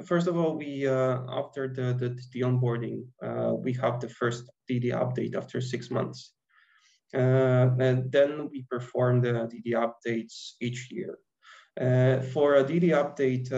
first 0.05 0.27
of 0.27 0.37
all, 0.37 0.57
we 0.57 0.89
uh, 0.89 1.19
after 1.29 1.69
the 1.69 1.95
the, 1.95 2.21
the 2.33 2.41
onboarding, 2.41 3.07
uh, 3.23 3.55
we 3.55 3.75
have 3.75 4.01
the 4.01 4.09
first 4.09 4.51
DD 4.69 4.87
update 4.87 5.37
after 5.37 5.61
six 5.61 5.89
months, 5.89 6.33
uh, 7.15 7.71
and 7.79 8.11
then 8.11 8.49
we 8.51 8.67
perform 8.69 9.21
the 9.21 9.33
DD 9.33 9.75
updates 9.75 10.55
each 10.61 10.91
year. 10.91 11.19
For 12.33 12.57
a 12.57 12.65
DD 12.65 12.91
update, 12.91 13.53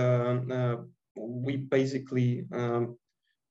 we 1.26 1.56
basically 1.56 2.44
um, 2.52 2.96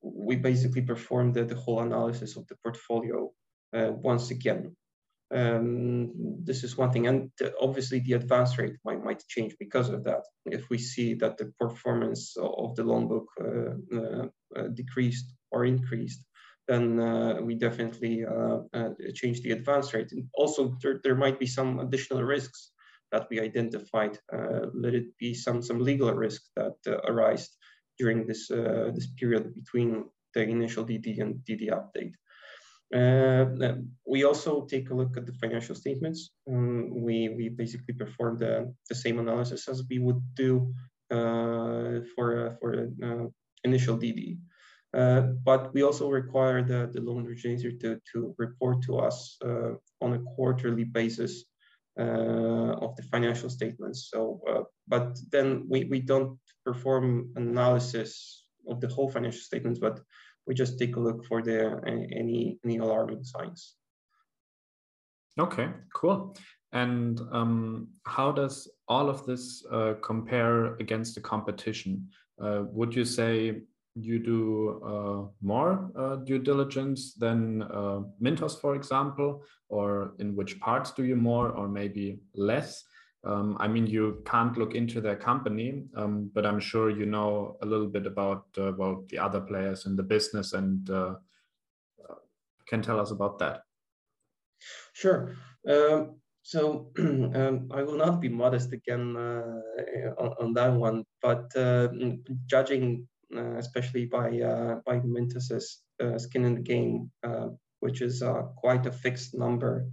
we 0.01 0.35
basically 0.35 0.81
perform 0.81 1.33
the, 1.33 1.43
the 1.43 1.55
whole 1.55 1.81
analysis 1.81 2.37
of 2.37 2.47
the 2.47 2.55
portfolio 2.63 3.31
once 3.73 4.31
again. 4.31 4.75
Um, 5.33 6.13
this 6.43 6.63
is 6.63 6.77
one 6.77 6.91
thing, 6.91 7.07
and 7.07 7.31
obviously 7.59 7.99
the 7.99 8.13
advance 8.13 8.57
rate 8.57 8.75
might, 8.85 9.03
might 9.03 9.27
change 9.27 9.55
because 9.59 9.89
of 9.89 10.05
that. 10.05 10.21
If 10.45 10.69
we 10.69 10.77
see 10.77 11.15
that 11.15 11.37
the 11.37 11.51
performance 11.59 12.35
of 12.37 12.75
the 12.75 12.83
loan 12.83 13.07
book 13.09 13.27
uh, 13.41 13.97
uh, 13.97 14.27
uh 14.55 14.67
decreased 14.73 15.33
or 15.51 15.65
increased, 15.65 16.23
then 16.67 16.99
uh, 16.99 17.39
we 17.41 17.55
definitely 17.55 18.25
uh, 18.25 18.59
uh, 18.73 18.89
change 19.13 19.41
the 19.41 19.51
advance 19.51 19.93
rate. 19.93 20.11
And 20.11 20.27
also, 20.33 20.77
there, 20.81 20.99
there 21.03 21.15
might 21.15 21.39
be 21.39 21.47
some 21.47 21.79
additional 21.79 22.23
risks 22.23 22.71
that 23.11 23.27
we 23.29 23.39
identified. 23.39 24.17
let 24.73 24.93
it 24.93 25.17
be 25.17 25.33
some 25.33 25.61
some 25.61 25.79
legal 25.79 26.13
risks 26.13 26.49
that 26.55 26.75
arise 27.07 27.49
during 27.99 28.27
this 28.27 28.47
this 28.47 29.07
period 29.19 29.53
between 29.55 30.05
the 30.33 30.43
initial 30.43 30.85
DD 30.85 31.19
and 31.21 31.35
DD 31.45 31.69
update. 31.69 32.13
Uh, 32.95 33.75
we 34.05 34.23
also 34.23 34.65
take 34.65 34.89
a 34.89 34.93
look 34.93 35.17
at 35.17 35.25
the 35.25 35.33
financial 35.33 35.75
statements. 35.75 36.31
Um, 36.49 37.03
we, 37.03 37.29
we 37.29 37.49
basically 37.49 37.93
perform 37.93 38.39
the, 38.39 38.73
the 38.87 38.95
same 38.95 39.19
analysis 39.19 39.67
as 39.67 39.83
we 39.89 39.99
would 39.99 40.21
do 40.35 40.73
uh, 41.11 41.99
for, 42.15 42.47
uh, 42.47 42.55
for 42.59 42.87
uh, 43.03 43.25
initial 43.63 43.97
DD. 43.97 44.37
Uh, 44.93 45.21
but 45.43 45.73
we 45.73 45.83
also 45.83 46.09
require 46.09 46.63
the, 46.63 46.89
the 46.93 47.01
loan 47.01 47.27
originator 47.27 47.71
to, 47.71 47.99
to 48.13 48.33
report 48.37 48.81
to 48.83 48.97
us 48.99 49.37
uh, 49.43 49.73
on 50.01 50.13
a 50.13 50.19
quarterly 50.35 50.85
basis 50.85 51.43
of 51.97 52.95
the 52.95 53.03
financial 53.11 53.49
statements. 53.49 54.09
So, 54.11 54.39
but 54.87 55.17
then 55.31 55.65
we, 55.69 55.85
we 55.85 55.99
don't 55.99 56.37
perform 56.65 57.31
analysis 57.35 58.45
of 58.69 58.81
the 58.81 58.87
whole 58.87 59.09
financial 59.09 59.41
statements, 59.41 59.79
but 59.79 59.99
we 60.45 60.53
just 60.53 60.79
take 60.79 60.95
a 60.95 60.99
look 60.99 61.25
for 61.25 61.41
the 61.41 61.81
any 61.85 62.57
any 62.63 62.77
alarming 62.77 63.23
signs. 63.23 63.75
Okay, 65.39 65.69
cool. 65.93 66.35
And 66.71 67.21
um, 67.31 67.89
how 68.05 68.31
does 68.31 68.69
all 68.87 69.09
of 69.09 69.25
this 69.25 69.65
uh, 69.71 69.93
compare 70.01 70.75
against 70.75 71.15
the 71.15 71.21
competition? 71.21 72.09
Uh, 72.41 72.63
would 72.71 72.95
you 72.95 73.05
say 73.05 73.61
you 73.99 74.19
do 74.19 74.81
uh, 74.85 75.31
more 75.41 75.91
uh, 75.97 76.15
due 76.17 76.39
diligence 76.39 77.13
than 77.13 77.63
uh, 77.63 78.01
Mintos, 78.21 78.59
for 78.59 78.75
example, 78.75 79.43
or 79.69 80.13
in 80.19 80.35
which 80.35 80.59
parts 80.59 80.91
do 80.91 81.03
you 81.03 81.15
more, 81.15 81.51
or 81.51 81.67
maybe 81.67 82.19
less? 82.35 82.83
Um, 83.23 83.57
I 83.59 83.67
mean, 83.67 83.87
you 83.87 84.21
can't 84.25 84.57
look 84.57 84.75
into 84.75 85.01
their 85.01 85.15
company, 85.15 85.83
um, 85.95 86.31
but 86.33 86.45
I'm 86.45 86.59
sure 86.59 86.89
you 86.89 87.05
know 87.05 87.57
a 87.61 87.65
little 87.65 87.87
bit 87.87 88.05
about 88.05 88.45
uh, 88.57 88.71
well 88.77 89.03
the 89.09 89.17
other 89.17 89.41
players 89.41 89.85
in 89.85 89.95
the 89.95 90.03
business 90.03 90.53
and 90.53 90.89
uh, 90.89 91.15
can 92.67 92.81
tell 92.81 92.99
us 92.99 93.11
about 93.11 93.39
that. 93.39 93.61
Sure. 94.93 95.35
Um, 95.67 96.19
so 96.41 96.91
um, 96.99 97.69
I 97.73 97.83
will 97.83 97.97
not 97.97 98.21
be 98.21 98.29
modest 98.29 98.71
again 98.73 99.15
uh, 99.17 100.13
on, 100.17 100.33
on, 100.39 100.53
that 100.53 100.73
one, 100.73 101.03
but 101.21 101.51
uh, 101.55 101.89
judging 102.45 103.07
especially 103.35 104.05
by 104.05 104.29
by 104.85 104.99
Mintos's 104.99 105.81
skin 106.17 106.45
in 106.45 106.55
the 106.55 106.61
game 106.61 107.11
which 107.79 108.01
is 108.01 108.21
uh, 108.21 108.43
quite 108.55 108.85
a 108.85 108.91
fixed 108.91 109.35
number 109.35 109.87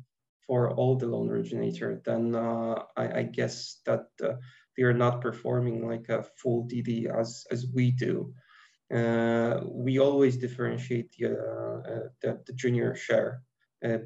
for 0.46 0.70
all 0.70 0.96
the 0.96 1.06
loan 1.06 1.30
originator, 1.30 2.02
then 2.04 2.34
uh, 2.34 2.82
I, 2.96 3.20
I, 3.20 3.22
guess 3.22 3.80
that 3.86 4.06
uh, 4.22 4.34
they 4.76 4.82
are 4.82 4.92
not 4.92 5.22
performing 5.22 5.88
like 5.88 6.08
a 6.08 6.24
full 6.36 6.68
DD 6.68 7.06
as, 7.06 7.46
as 7.50 7.66
we 7.74 7.90
do. 7.90 8.34
Uh, 8.94 9.60
we 9.64 9.98
always 9.98 10.36
differentiate 10.36 11.10
the, 11.18 11.32
uh, 11.32 12.08
the, 12.20 12.40
the, 12.46 12.52
junior 12.52 12.94
share 12.94 13.40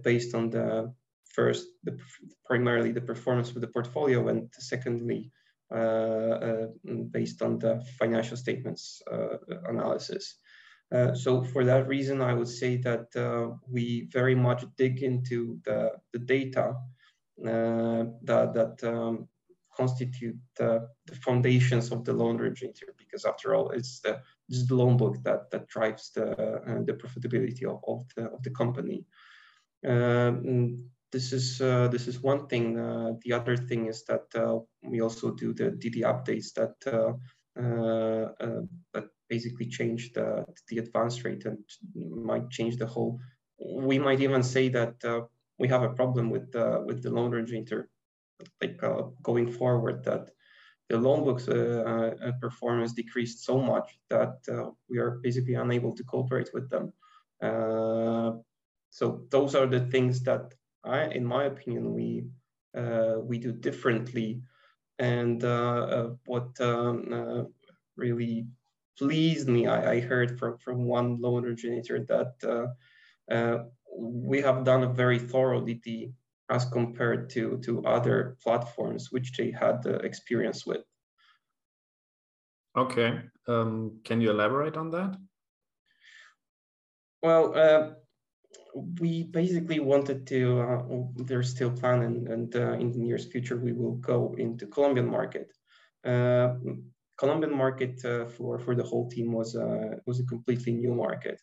based 0.05 0.35
on 0.35 0.51
the 0.51 0.93
first, 1.35 1.67
the, 1.83 1.99
primarily 2.47 2.93
the 2.93 3.01
performance 3.01 3.51
of 3.51 3.61
the 3.61 3.67
portfolio, 3.67 4.29
and 4.29 4.49
secondly, 4.59 5.31
uh, 5.31 5.38
uh, 5.38 5.38
based 5.71 7.43
on 7.43 7.59
the 7.59 7.85
financial 7.99 8.37
statements 8.37 9.03
uh, 9.11 9.37
analysis. 9.69 10.37
Uh, 10.91 11.15
so 11.15 11.45
for 11.45 11.65
that 11.65 11.87
reason, 11.87 12.23
I 12.23 12.33
would 12.33 12.49
say 12.49 12.77
that 12.79 13.15
uh, 13.15 13.55
we 13.71 14.09
very 14.11 14.35
much 14.35 14.65
dig 14.77 15.03
into 15.03 15.59
the, 15.65 15.93
the 16.13 16.19
data 16.19 16.75
uh, 17.45 18.05
that, 18.23 18.55
that 18.55 18.83
um, 18.85 19.29
constitute 19.77 20.37
the, 20.57 20.89
the, 21.07 21.15
foundations 21.17 21.93
of 21.93 22.05
the 22.05 22.13
loan 22.13 22.41
originator, 22.41 22.95
because 22.97 23.27
after 23.27 23.55
all, 23.55 23.69
it's 23.71 24.01
the, 24.01 24.19
it's 24.49 24.67
the 24.67 24.75
loan 24.75 24.97
book 24.97 25.23
that, 25.25 25.51
that 25.51 25.69
drives 25.69 26.11
the, 26.15 26.25
the 26.87 26.95
profitability 26.95 27.65
of, 27.65 27.81
of, 27.87 28.07
the, 28.17 28.25
of 28.25 28.43
the 28.43 28.51
company. 28.51 29.05
Um, 29.87 30.91
this 31.11 31.33
is 31.33 31.61
uh, 31.61 31.89
this 31.89 32.07
is 32.07 32.21
one 32.21 32.47
thing. 32.49 32.79
Uh, 32.79 33.13
the 33.25 33.33
other 33.33 33.57
thing 33.57 33.87
is 33.87 34.05
that 34.05 34.27
uh, 34.35 34.59
we 34.83 35.01
also 35.01 35.31
do 35.31 35.55
the 35.55 35.71
DD 35.71 36.03
updates 36.03 36.53
that 36.55 36.75
that 38.93 39.09
basically 39.29 39.67
change 39.67 40.13
the 40.13 40.45
the 40.69 40.79
advance 40.79 41.25
rate 41.25 41.45
and 41.47 41.59
might 41.95 42.51
change 42.51 42.77
the 42.77 42.87
whole. 42.87 43.21
We 43.59 43.99
might 43.99 44.21
even 44.21 44.43
say 44.43 44.69
that 44.71 45.29
we 45.59 45.69
have 45.69 45.83
a 45.83 45.95
problem 45.95 46.31
with 46.31 46.55
uh, 46.55 46.81
with 46.85 47.03
the 47.03 47.11
loan 47.11 47.33
originator, 47.33 47.89
like 48.61 48.83
uh, 48.83 49.03
going 49.23 49.51
forward, 49.51 50.05
that 50.05 50.31
the 50.89 50.99
loan 50.99 51.25
books 51.25 51.49
uh, 51.49 52.33
performance 52.41 52.93
decreased 52.93 53.45
so 53.45 53.59
much 53.61 53.99
that 54.09 54.37
we 54.89 54.99
are 54.99 55.19
basically 55.23 55.55
unable 55.55 55.95
to 55.95 56.05
cooperate 56.05 56.51
with 56.53 56.69
them. 56.71 56.93
so 58.91 59.27
those 59.31 59.55
are 59.55 59.67
the 59.67 59.81
things 59.91 60.23
that 60.23 60.55
I, 60.89 61.07
in 61.09 61.25
my 61.25 61.45
opinion, 61.45 61.95
we 61.95 62.25
uh, 62.77 63.17
we 63.21 63.39
do 63.39 63.53
differently. 63.53 64.43
And 64.99 65.45
uh, 65.45 65.81
uh 65.97 66.11
what 66.27 66.61
um, 66.61 67.13
uh, 67.13 67.45
really 67.97 68.47
pleased 68.99 69.49
me, 69.49 69.67
I, 69.67 69.93
I, 69.93 70.01
heard 70.01 70.39
from 70.39 70.59
from 70.59 70.85
one 70.85 71.21
loan 71.21 71.45
originator 71.45 72.05
that 72.05 72.35
uh, 73.31 73.59
we 73.97 74.41
have 74.41 74.65
done 74.65 74.83
a 74.83 74.93
very 74.93 75.19
thorough 75.19 75.61
DD 75.61 76.13
as 76.51 76.65
compared 76.65 77.31
to 77.31 77.59
to 77.65 77.85
other 77.85 78.37
platforms 78.43 79.13
which 79.13 79.37
they 79.37 79.51
had 79.51 79.87
experience 80.03 80.67
with. 80.67 80.83
Okay, 82.77 83.21
um, 83.47 84.01
can 84.05 84.21
you 84.21 84.31
elaborate 84.31 84.77
on 84.77 84.91
that? 84.91 85.17
Well, 87.23 87.57
uh, 87.57 87.91
we 89.01 89.25
basically 89.25 89.81
wanted 89.81 90.27
to, 90.29 90.61
uh, 90.61 90.83
there's 91.17 91.51
still 91.51 91.71
plan 91.71 92.03
and, 92.03 92.29
and 92.29 92.57
uh, 92.57 92.73
in 92.73 92.93
the 92.93 92.99
nearest 92.99 93.31
future, 93.31 93.57
we 93.57 93.73
will 93.73 93.97
go 93.97 94.35
into 94.39 94.67
Colombian 94.67 95.09
market. 95.09 95.49
Uh, 96.05 96.55
Colombian 97.19 97.57
market 97.57 98.05
uh, 98.05 98.27
for, 98.27 98.59
for 98.59 98.75
the 98.75 98.83
whole 98.83 99.11
team 99.11 99.33
was, 99.33 99.57
uh, 99.57 99.97
was 100.07 100.21
a 100.21 100.27
completely 100.27 100.73
new 100.73 100.95
market. 100.95 101.41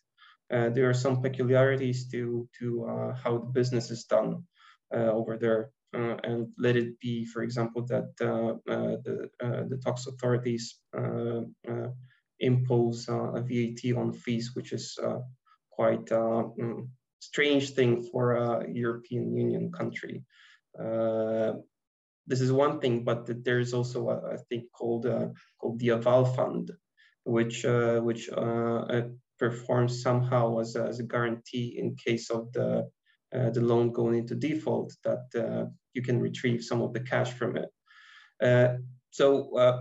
Uh, 0.50 0.70
there 0.70 0.88
are 0.88 0.94
some 0.94 1.20
peculiarities 1.20 2.08
to, 2.10 2.48
to 2.58 2.86
how 3.22 3.38
the 3.38 3.50
business 3.52 3.90
is 3.90 4.04
done 4.04 4.44
over 4.92 5.36
there. 5.36 5.70
and 5.92 6.48
let 6.58 6.76
it 6.76 6.98
be, 7.00 7.24
for 7.24 7.42
example, 7.42 7.84
that 7.86 8.16
the, 8.18 9.28
the 9.70 9.78
tax 9.84 10.06
authorities 10.06 10.78
impose 12.38 13.08
a 13.08 13.42
VAT 13.48 13.96
on 13.96 14.12
fees, 14.12 14.52
which 14.54 14.72
is 14.72 14.98
quite 15.70 16.06
mm, 16.06 16.88
strange 17.20 17.70
thing 17.70 18.02
for 18.02 18.36
a 18.36 18.70
European 18.70 19.36
Union 19.36 19.72
country. 19.72 20.24
Uh, 20.78 21.54
this 22.26 22.40
is 22.40 22.52
one 22.52 22.80
thing, 22.80 23.04
but 23.04 23.44
there's 23.44 23.72
also 23.72 24.08
a, 24.08 24.34
a 24.34 24.38
thing 24.38 24.66
called 24.72 25.06
uh, 25.06 25.28
called 25.58 25.78
the 25.78 25.88
Aval 25.88 26.34
Fund, 26.34 26.72
which 27.24 27.64
uh, 27.64 28.00
which 28.00 28.28
uh, 28.30 28.84
uh, 28.94 29.08
performs 29.38 30.02
somehow 30.02 30.58
as 30.58 30.76
a, 30.76 30.84
as 30.84 30.98
a 30.98 31.04
guarantee 31.04 31.76
in 31.78 31.96
case 31.96 32.30
of 32.30 32.52
the 32.52 32.88
uh, 33.34 33.50
the 33.50 33.60
loan 33.60 33.92
going 33.92 34.18
into 34.18 34.34
default 34.34 34.92
that 35.04 35.70
you 35.92 36.02
can 36.02 36.20
retrieve 36.20 36.62
some 36.62 36.82
of 36.82 36.92
the 36.92 37.00
cash 37.00 37.32
from 37.32 37.56
it. 37.56 37.70
so 39.10 39.28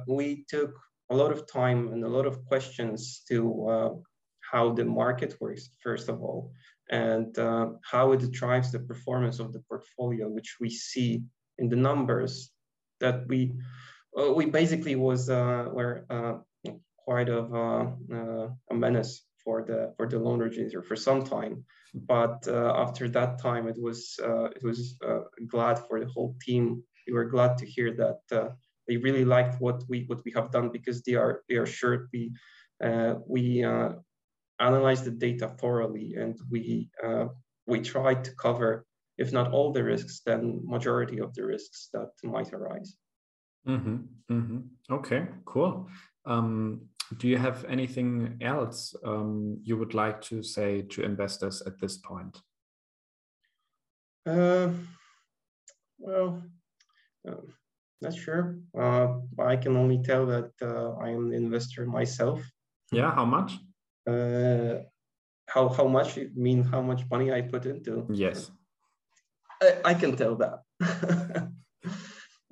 we 0.07 0.45
took 0.47 0.73
a 1.09 1.15
lot 1.15 1.31
of 1.31 1.51
time 1.51 1.93
and 1.93 2.03
a 2.03 2.07
lot 2.17 2.25
of 2.25 2.45
questions 2.45 3.23
to 3.27 4.03
how 4.51 4.73
the 4.73 4.85
market 4.85 5.35
works, 5.41 5.69
first 5.83 6.09
of 6.09 6.21
all, 6.21 6.51
and 6.89 7.37
uh, 7.39 7.67
how 7.89 8.11
it 8.11 8.31
drives 8.31 8.71
the 8.71 8.79
performance 8.79 9.39
of 9.39 9.53
the 9.53 9.61
portfolio, 9.67 10.29
which 10.29 10.57
we 10.59 10.69
see 10.69 11.23
in 11.57 11.69
the 11.69 11.75
numbers 11.75 12.51
that 12.99 13.27
we 13.27 13.53
uh, 14.17 14.31
we 14.31 14.45
basically 14.45 14.95
was 14.95 15.29
uh, 15.29 15.65
were 15.71 16.05
uh, 16.09 16.35
quite 16.97 17.29
of 17.29 17.53
uh, 17.53 18.47
a 18.71 18.73
menace 18.73 19.25
for 19.43 19.63
the 19.63 19.93
for 19.97 20.07
the 20.07 20.17
loan 20.17 20.41
originator 20.41 20.81
for 20.81 20.95
some 20.95 21.23
time. 21.23 21.63
But 21.93 22.47
after 22.47 23.07
that 23.09 23.39
time, 23.41 23.67
it 23.67 23.77
was 23.81 24.19
it 24.19 24.63
was 24.63 24.97
glad 25.47 25.79
for 25.79 25.99
the 25.99 26.07
whole 26.07 26.35
team. 26.45 26.83
We 27.07 27.13
were 27.13 27.25
glad 27.25 27.57
to 27.59 27.65
hear 27.65 27.95
that 27.95 28.53
they 28.87 28.97
really 28.97 29.25
liked 29.25 29.61
what 29.61 29.83
we 29.87 30.05
what 30.07 30.23
we 30.25 30.31
have 30.31 30.51
done 30.51 30.69
because 30.71 31.01
they 31.03 31.15
are 31.15 31.41
they 31.47 31.55
are 31.55 31.65
sure 31.65 32.07
we 32.11 32.31
we 33.27 33.63
analyze 34.59 35.03
the 35.03 35.11
data 35.11 35.49
thoroughly 35.59 36.15
and 36.15 36.39
we 36.49 36.89
uh, 37.03 37.27
we 37.67 37.81
try 37.81 38.13
to 38.13 38.31
cover 38.35 38.85
if 39.17 39.31
not 39.31 39.51
all 39.51 39.71
the 39.71 39.83
risks 39.83 40.21
then 40.25 40.61
majority 40.63 41.19
of 41.19 41.33
the 41.33 41.45
risks 41.45 41.89
that 41.93 42.09
might 42.23 42.53
arise. 42.53 42.95
Mm-hmm. 43.67 43.95
Mm-hmm. 44.31 44.93
okay 44.93 45.27
cool. 45.45 45.89
Um, 46.25 46.89
do 47.17 47.27
you 47.27 47.37
have 47.37 47.65
anything 47.65 48.37
else 48.41 48.95
um, 49.05 49.59
you 49.61 49.77
would 49.77 49.93
like 49.93 50.21
to 50.21 50.41
say 50.41 50.81
to 50.81 51.03
investors 51.03 51.61
at 51.65 51.79
this 51.79 51.97
point? 51.97 52.41
Uh, 54.25 54.69
well 55.99 56.41
uh, 57.27 57.41
not 58.01 58.15
sure. 58.15 58.57
Uh, 58.77 59.19
i 59.39 59.55
can 59.55 59.75
only 59.75 60.01
tell 60.03 60.25
that 60.25 60.51
uh, 60.61 60.91
i 61.03 61.09
am 61.09 61.27
an 61.27 61.33
investor 61.33 61.85
myself. 61.85 62.41
Yeah 62.91 63.13
how 63.13 63.25
much 63.25 63.53
uh, 64.07 64.83
how 65.47 65.69
how 65.69 65.87
much 65.87 66.17
it 66.17 66.35
mean 66.35 66.63
how 66.63 66.81
much 66.81 67.03
money 67.09 67.31
I 67.31 67.41
put 67.41 67.65
into. 67.65 68.05
Yes, 68.09 68.51
I, 69.61 69.77
I 69.85 69.93
can 69.93 70.15
tell 70.15 70.35
that. 70.35 70.59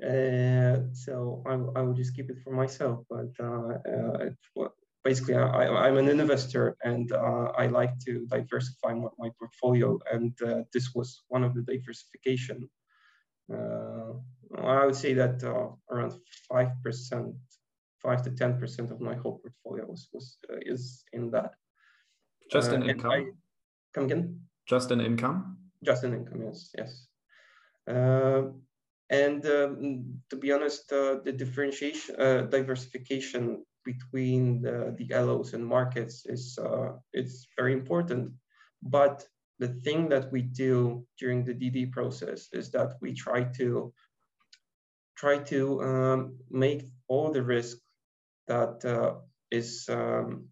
uh, 0.04 0.94
so 0.94 1.44
I, 1.46 1.54
I 1.80 1.82
will 1.82 1.94
just 1.94 2.16
keep 2.16 2.30
it 2.30 2.40
for 2.44 2.52
myself. 2.52 3.06
But 3.10 3.32
uh, 3.40 3.78
uh, 3.92 4.70
basically, 5.04 5.36
I, 5.36 5.68
I'm 5.68 5.98
an 5.98 6.08
investor 6.08 6.76
and 6.84 7.12
uh, 7.12 7.52
I 7.58 7.68
like 7.68 7.98
to 8.06 8.26
diversify 8.28 8.94
my, 8.94 9.10
my 9.18 9.30
portfolio, 9.40 10.00
and 10.12 10.34
uh, 10.42 10.62
this 10.74 10.94
was 10.96 11.24
one 11.28 11.44
of 11.44 11.54
the 11.54 11.62
diversification. 11.62 12.70
Uh, 13.54 14.14
I 14.58 14.86
would 14.86 14.96
say 14.96 15.14
that 15.14 15.44
around 15.90 16.14
five 16.50 16.72
percent 16.84 17.36
five 18.04 18.22
to 18.24 18.32
ten 18.32 18.60
percent 18.60 18.92
of 18.92 19.00
my 19.00 19.16
whole 19.16 19.40
portfolio 19.40 19.86
was, 19.86 20.10
was 20.14 20.38
uh, 20.52 20.58
is 20.62 21.04
in 21.14 21.32
that. 21.32 21.52
Just 22.52 22.72
uh, 22.72 22.76
in 22.76 22.90
income. 22.90 23.12
I, 23.12 23.26
come 23.94 24.06
again. 24.06 24.40
Just 24.68 24.92
in 24.92 25.02
income. 25.02 25.58
Just 25.84 26.04
in 26.04 26.14
income. 26.14 26.42
Yes. 26.44 26.70
Yes. 26.78 27.08
Uh, 27.88 28.44
and 29.10 29.46
um, 29.46 30.22
to 30.30 30.36
be 30.36 30.52
honest, 30.52 30.92
uh, 30.92 31.18
the 31.24 31.32
differentiation, 31.32 32.16
uh, 32.20 32.42
diversification 32.44 33.64
between 33.86 34.62
the, 34.62 34.96
the 34.98 35.14
LOs 35.14 35.54
and 35.54 35.66
markets 35.66 36.26
is 36.26 36.58
uh, 36.58 36.94
it's 37.12 37.48
very 37.58 37.74
important. 37.74 38.32
But 38.82 39.26
the 39.60 39.68
thing 39.68 40.10
that 40.10 40.32
we 40.32 40.42
do 40.42 41.06
during 41.20 41.46
the 41.46 41.54
DD 41.54 41.92
process 41.92 42.48
is 42.54 42.72
that 42.72 42.94
we 43.02 43.14
try 43.14 43.44
to 43.58 43.94
try 45.16 45.38
to 45.38 45.82
um, 45.84 46.38
make 46.50 46.90
all 47.08 47.32
the 47.32 47.44
risk 47.44 47.78
that 48.48 48.84
uh, 48.86 49.16
is 49.52 49.88
um, 49.90 50.50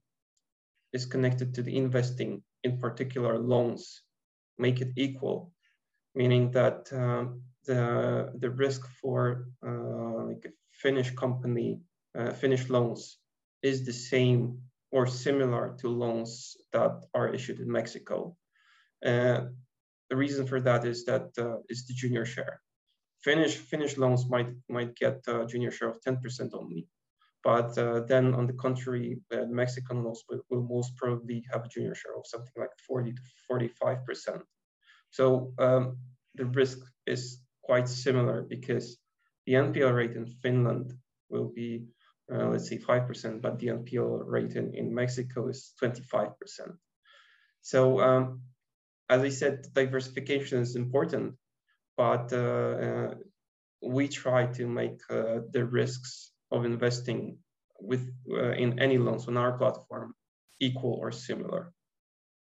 is 0.94 1.06
connected 1.06 1.54
to 1.56 1.64
the 1.64 1.76
investing, 1.78 2.44
in 2.64 2.78
particular 2.78 3.38
loans, 3.38 4.02
make 4.58 4.82
it 4.82 4.92
equal, 4.96 5.52
meaning 6.16 6.52
that 6.52 6.92
um, 6.94 7.42
the 7.66 8.32
the 8.40 8.50
risk 8.50 8.88
for 9.02 9.48
uh, 9.66 10.26
like 10.28 10.46
a 10.46 10.52
Finnish 10.72 11.12
company, 11.12 11.82
uh, 12.18 12.32
Finnish 12.34 12.70
loans, 12.70 13.18
is 13.62 13.86
the 13.86 13.94
same 13.94 14.60
or 14.92 15.08
similar 15.08 15.76
to 15.80 15.88
loans 15.88 16.58
that 16.74 17.06
are 17.14 17.34
issued 17.34 17.60
in 17.60 17.72
Mexico. 17.72 18.36
Uh, 19.06 19.46
the 20.10 20.16
reason 20.16 20.46
for 20.46 20.60
that 20.60 20.86
is 20.86 21.06
that 21.06 21.30
uh, 21.38 21.58
is 21.70 21.88
the 21.88 21.94
junior 21.94 22.26
share. 22.26 22.62
Finnish 23.24 23.56
Finnish 23.56 23.98
loans 23.98 24.28
might 24.30 24.52
might 24.68 24.96
get 24.96 25.22
a 25.28 25.46
junior 25.46 25.72
share 25.72 25.90
of 25.90 26.02
10% 26.02 26.50
only, 26.54 26.88
but 27.44 27.78
uh, 27.78 28.02
then 28.02 28.34
on 28.34 28.46
the 28.46 28.54
contrary, 28.54 29.20
uh, 29.34 29.46
Mexican 29.50 30.04
loans 30.04 30.24
will, 30.30 30.42
will, 30.50 30.64
most 30.64 30.96
probably 30.96 31.44
have 31.52 31.66
a 31.66 31.68
junior 31.68 31.96
share 31.96 32.16
of 32.16 32.28
something 32.28 32.54
like 32.58 32.70
40 32.88 33.14
to 33.14 33.22
45%. 33.52 34.42
So 35.10 35.54
um, 35.58 35.98
the 36.36 36.46
risk 36.46 36.80
is 37.08 37.42
quite 37.64 37.88
similar 37.88 38.44
because 38.44 38.98
the 39.46 39.54
NPL 39.54 39.94
rate 39.94 40.16
in 40.16 40.26
Finland 40.26 40.94
will 41.30 41.52
be, 41.54 41.86
uh, 42.32 42.50
let's 42.50 42.70
say 42.70 42.78
5%, 42.78 43.42
but 43.42 43.58
the 43.60 43.68
NPL 43.68 44.22
rate 44.26 44.56
in, 44.56 44.74
in 44.76 44.94
Mexico 44.94 45.48
is 45.48 45.74
25%. 45.82 46.34
So 47.62 48.00
um, 48.00 48.42
as 49.10 49.22
I 49.22 49.30
said, 49.30 49.66
diversification 49.74 50.62
is 50.62 50.76
important, 50.76 51.36
but 51.98 52.32
uh, 52.32 52.38
uh, 52.38 53.14
we 53.82 54.08
try 54.08 54.46
to 54.46 54.68
make 54.68 55.02
uh, 55.10 55.40
the 55.52 55.66
risks 55.66 56.32
of 56.52 56.66
investing 56.66 57.38
with 57.80 58.12
uh, 58.32 58.52
in 58.52 58.80
any 58.80 58.98
loans 58.98 59.28
on 59.28 59.38
our 59.38 59.58
platform 59.58 60.14
equal 60.60 60.98
or 61.02 61.12
similar. 61.12 61.74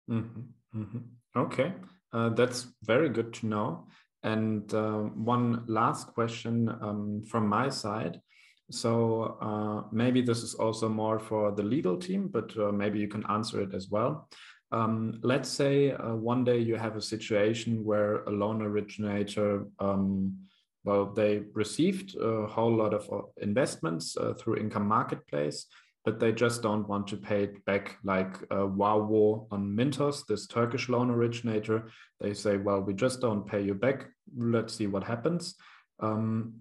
Mm-hmm. 0.10 0.82
Mm-hmm. 0.82 1.40
Okay, 1.40 1.74
uh, 2.14 2.30
that's 2.30 2.68
very 2.84 3.10
good 3.10 3.34
to 3.36 3.46
know. 3.48 3.88
And 4.24 4.72
uh, 4.74 5.00
one 5.34 5.64
last 5.68 6.08
question 6.08 6.70
um, 6.70 7.24
from 7.26 7.48
my 7.48 7.70
side. 7.70 8.22
So 8.70 9.38
uh, 9.42 9.88
maybe 9.92 10.22
this 10.22 10.44
is 10.44 10.54
also 10.54 10.88
more 10.88 11.20
for 11.20 11.52
the 11.52 11.64
legal 11.64 11.98
team, 11.98 12.30
but 12.32 12.56
uh, 12.58 12.72
maybe 12.72 13.00
you 13.00 13.08
can 13.08 13.26
answer 13.30 13.62
it 13.62 13.74
as 13.74 13.90
well. 13.90 14.30
Um, 14.72 15.20
let's 15.24 15.50
say 15.50 15.92
uh, 15.92 16.16
one 16.16 16.46
day 16.46 16.60
you 16.60 16.76
have 16.76 16.96
a 16.96 17.02
situation 17.02 17.84
where 17.84 18.24
a 18.24 18.32
loan 18.32 18.62
originator, 18.62 19.66
um, 19.80 20.38
well, 20.84 21.06
they 21.06 21.44
received 21.54 22.16
a 22.20 22.48
whole 22.48 22.76
lot 22.76 22.94
of 22.94 23.08
uh, 23.12 23.22
investments 23.38 24.18
uh, 24.18 24.34
through 24.34 24.58
Income 24.58 24.88
Marketplace, 24.88 25.68
but 26.04 26.20
they 26.20 26.32
just 26.32 26.64
don't 26.64 26.88
want 26.88 27.08
to 27.08 27.18
pay 27.18 27.44
it 27.44 27.64
back 27.66 27.98
like 28.04 28.42
uh, 28.50 28.66
Wowwo 28.66 29.48
on 29.52 29.76
Mintos, 29.76 30.26
this 30.26 30.48
Turkish 30.48 30.90
loan 30.90 31.12
originator. 31.12 31.92
They 32.20 32.34
say, 32.34 32.58
well, 32.58 32.82
we 32.82 32.94
just 32.96 33.22
don't 33.22 33.46
pay 33.46 33.62
you 33.62 33.76
back. 33.76 34.08
Let's 34.36 34.74
see 34.74 34.88
what 34.88 35.04
happens. 35.04 35.56
Um, 36.00 36.54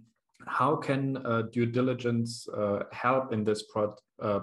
how 0.47 0.77
can 0.77 1.17
uh, 1.25 1.43
due 1.53 1.67
diligence 1.67 2.47
uh, 2.49 2.85
help 2.93 3.33
in 3.33 3.45
this 3.45 3.65
uh, 4.23 4.41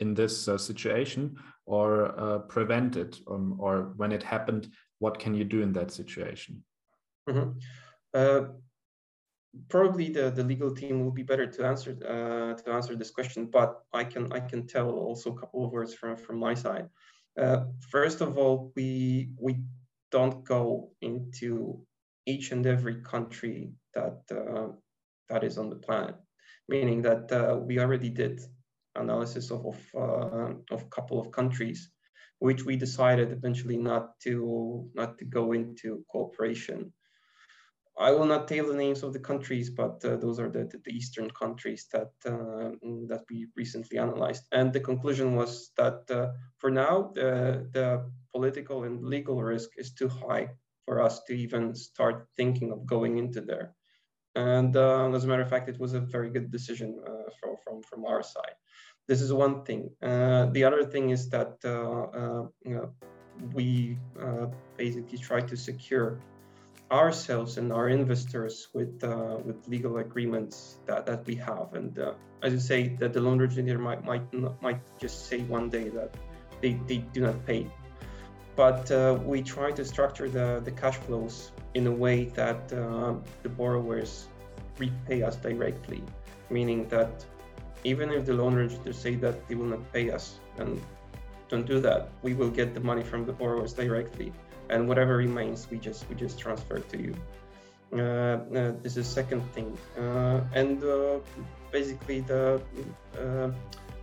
in 0.00 0.12
this 0.12 0.46
uh, 0.48 0.58
situation 0.58 1.36
or 1.64 2.44
prevent 2.48 2.96
it? 2.96 3.18
Um, 3.30 3.56
or 3.58 3.94
when 3.96 4.12
it 4.12 4.22
happened, 4.22 4.68
what 4.98 5.18
can 5.18 5.34
you 5.34 5.44
do 5.44 5.62
in 5.62 5.72
that 5.72 5.90
situation? 5.90 6.64
Mm 7.28 7.36
-hmm 7.36 8.65
probably 9.68 10.10
the, 10.10 10.30
the 10.30 10.44
legal 10.44 10.70
team 10.74 11.04
will 11.04 11.12
be 11.12 11.22
better 11.22 11.46
to 11.46 11.66
answer 11.66 11.92
uh, 12.04 12.60
to 12.62 12.70
answer 12.70 12.96
this 12.96 13.10
question, 13.10 13.46
but 13.46 13.82
I 13.92 14.04
can 14.04 14.32
I 14.32 14.40
can 14.40 14.66
tell 14.66 14.90
also 14.90 15.32
a 15.32 15.38
couple 15.38 15.64
of 15.64 15.72
words 15.72 15.94
from 15.94 16.16
from 16.16 16.38
my 16.38 16.54
side. 16.54 16.88
Uh, 17.38 17.64
first 17.90 18.20
of 18.20 18.38
all, 18.38 18.72
we 18.76 19.30
we 19.38 19.56
don't 20.10 20.44
go 20.44 20.90
into 21.00 21.80
each 22.26 22.52
and 22.52 22.66
every 22.66 22.96
country 23.02 23.72
that 23.94 24.20
uh, 24.30 24.68
that 25.28 25.44
is 25.44 25.58
on 25.58 25.70
the 25.70 25.76
planet, 25.76 26.16
meaning 26.68 27.02
that 27.02 27.30
uh, 27.32 27.56
we 27.58 27.78
already 27.78 28.10
did 28.10 28.40
analysis 28.94 29.50
of 29.50 29.66
of, 29.66 29.78
uh, 29.94 30.54
of 30.70 30.82
a 30.82 30.90
couple 30.90 31.20
of 31.20 31.30
countries, 31.30 31.90
which 32.38 32.64
we 32.64 32.76
decided 32.76 33.32
eventually 33.32 33.76
not 33.76 34.18
to 34.20 34.88
not 34.94 35.18
to 35.18 35.24
go 35.24 35.52
into 35.52 36.04
cooperation 36.10 36.92
I 37.98 38.10
will 38.10 38.26
not 38.26 38.46
tell 38.46 38.66
the 38.66 38.74
names 38.74 39.02
of 39.02 39.14
the 39.14 39.18
countries, 39.18 39.70
but 39.70 40.04
uh, 40.04 40.16
those 40.16 40.38
are 40.38 40.50
the, 40.50 40.68
the, 40.84 40.90
eastern 40.90 41.30
countries 41.30 41.86
that 41.92 42.12
uh, 42.26 42.76
that 43.08 43.22
we 43.30 43.46
recently 43.56 43.98
analyzed. 43.98 44.44
And 44.52 44.70
the 44.70 44.80
conclusion 44.80 45.34
was 45.34 45.70
that 45.78 46.02
uh, 46.10 46.32
for 46.58 46.70
now, 46.70 47.10
the, 47.14 47.66
the 47.72 48.10
political 48.34 48.84
and 48.84 49.02
legal 49.02 49.42
risk 49.42 49.70
is 49.78 49.92
too 49.92 50.08
high 50.08 50.50
for 50.84 51.00
us 51.00 51.24
to 51.24 51.32
even 51.34 51.74
start 51.74 52.28
thinking 52.36 52.70
of 52.70 52.84
going 52.84 53.16
into 53.16 53.40
there. 53.40 53.74
And 54.34 54.76
uh, 54.76 55.10
as 55.12 55.24
a 55.24 55.28
matter 55.28 55.42
of 55.42 55.48
fact, 55.48 55.70
it 55.70 55.80
was 55.80 55.94
a 55.94 56.00
very 56.00 56.28
good 56.28 56.50
decision 56.50 57.00
uh, 57.06 57.30
from, 57.40 57.56
from, 57.64 57.82
from 57.82 58.04
our 58.04 58.22
side. 58.22 58.56
This 59.08 59.22
is 59.22 59.32
one 59.32 59.64
thing. 59.64 59.88
Uh, 60.02 60.46
the 60.46 60.64
other 60.64 60.84
thing 60.84 61.10
is 61.10 61.30
that 61.30 61.56
you 61.64 62.74
know, 62.74 62.90
we 63.54 63.96
basically 64.76 65.16
try 65.16 65.40
to 65.40 65.56
secure 65.56 66.20
ourselves 66.90 67.58
and 67.58 67.72
our 67.72 67.88
investors 67.88 68.68
with 68.72 69.02
uh, 69.02 69.38
with 69.44 69.66
legal 69.68 69.98
agreements 69.98 70.78
that, 70.86 71.06
that 71.06 71.26
we 71.26 71.34
have. 71.36 71.74
And 71.74 71.98
uh, 71.98 72.14
as 72.42 72.52
you 72.52 72.60
say, 72.60 72.88
that 73.00 73.12
the 73.12 73.20
loan 73.20 73.40
originator 73.40 73.78
might 73.78 74.04
might 74.04 74.32
not, 74.32 74.60
might 74.62 74.80
just 74.98 75.26
say 75.26 75.40
one 75.42 75.68
day 75.68 75.88
that 75.90 76.14
they, 76.60 76.78
they 76.86 76.98
do 76.98 77.20
not 77.20 77.44
pay. 77.46 77.66
But 78.54 78.90
uh, 78.90 79.18
we 79.22 79.42
try 79.42 79.70
to 79.72 79.84
structure 79.84 80.30
the, 80.30 80.62
the 80.64 80.70
cash 80.70 80.96
flows 80.96 81.52
in 81.74 81.86
a 81.86 81.92
way 81.92 82.26
that 82.36 82.72
uh, 82.72 83.14
the 83.42 83.50
borrowers 83.50 84.28
repay 84.78 85.22
us 85.22 85.36
directly, 85.36 86.02
meaning 86.48 86.88
that 86.88 87.24
even 87.84 88.10
if 88.10 88.24
the 88.24 88.32
loan 88.32 88.54
originator 88.54 88.94
say 88.94 89.14
that 89.16 89.46
they 89.48 89.54
will 89.54 89.66
not 89.66 89.92
pay 89.92 90.10
us 90.10 90.38
and 90.58 90.80
don't 91.48 91.66
do 91.66 91.80
that, 91.80 92.08
we 92.22 92.32
will 92.32 92.50
get 92.50 92.74
the 92.74 92.80
money 92.80 93.02
from 93.02 93.26
the 93.26 93.32
borrowers 93.32 93.72
directly 93.74 94.32
and 94.70 94.88
whatever 94.88 95.16
remains 95.16 95.68
we 95.70 95.78
just 95.78 96.08
we 96.08 96.14
just 96.14 96.38
transfer 96.38 96.78
to 96.78 96.98
you. 97.00 97.14
Uh, 97.92 98.00
uh, 98.00 98.72
this 98.82 98.96
is 98.96 99.06
second 99.06 99.42
thing. 99.52 99.76
Uh, 99.98 100.40
and 100.54 100.82
uh, 100.82 101.18
basically 101.70 102.20
the 102.20 102.60
uh, 103.18 103.50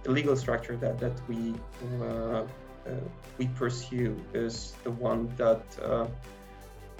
the 0.03 0.11
legal 0.11 0.35
structure 0.35 0.77
that 0.77 0.99
that 0.99 1.13
we 1.27 1.53
uh, 2.01 2.43
we 3.37 3.47
pursue 3.55 4.15
is 4.33 4.73
the 4.83 4.91
one 4.91 5.31
that 5.37 5.63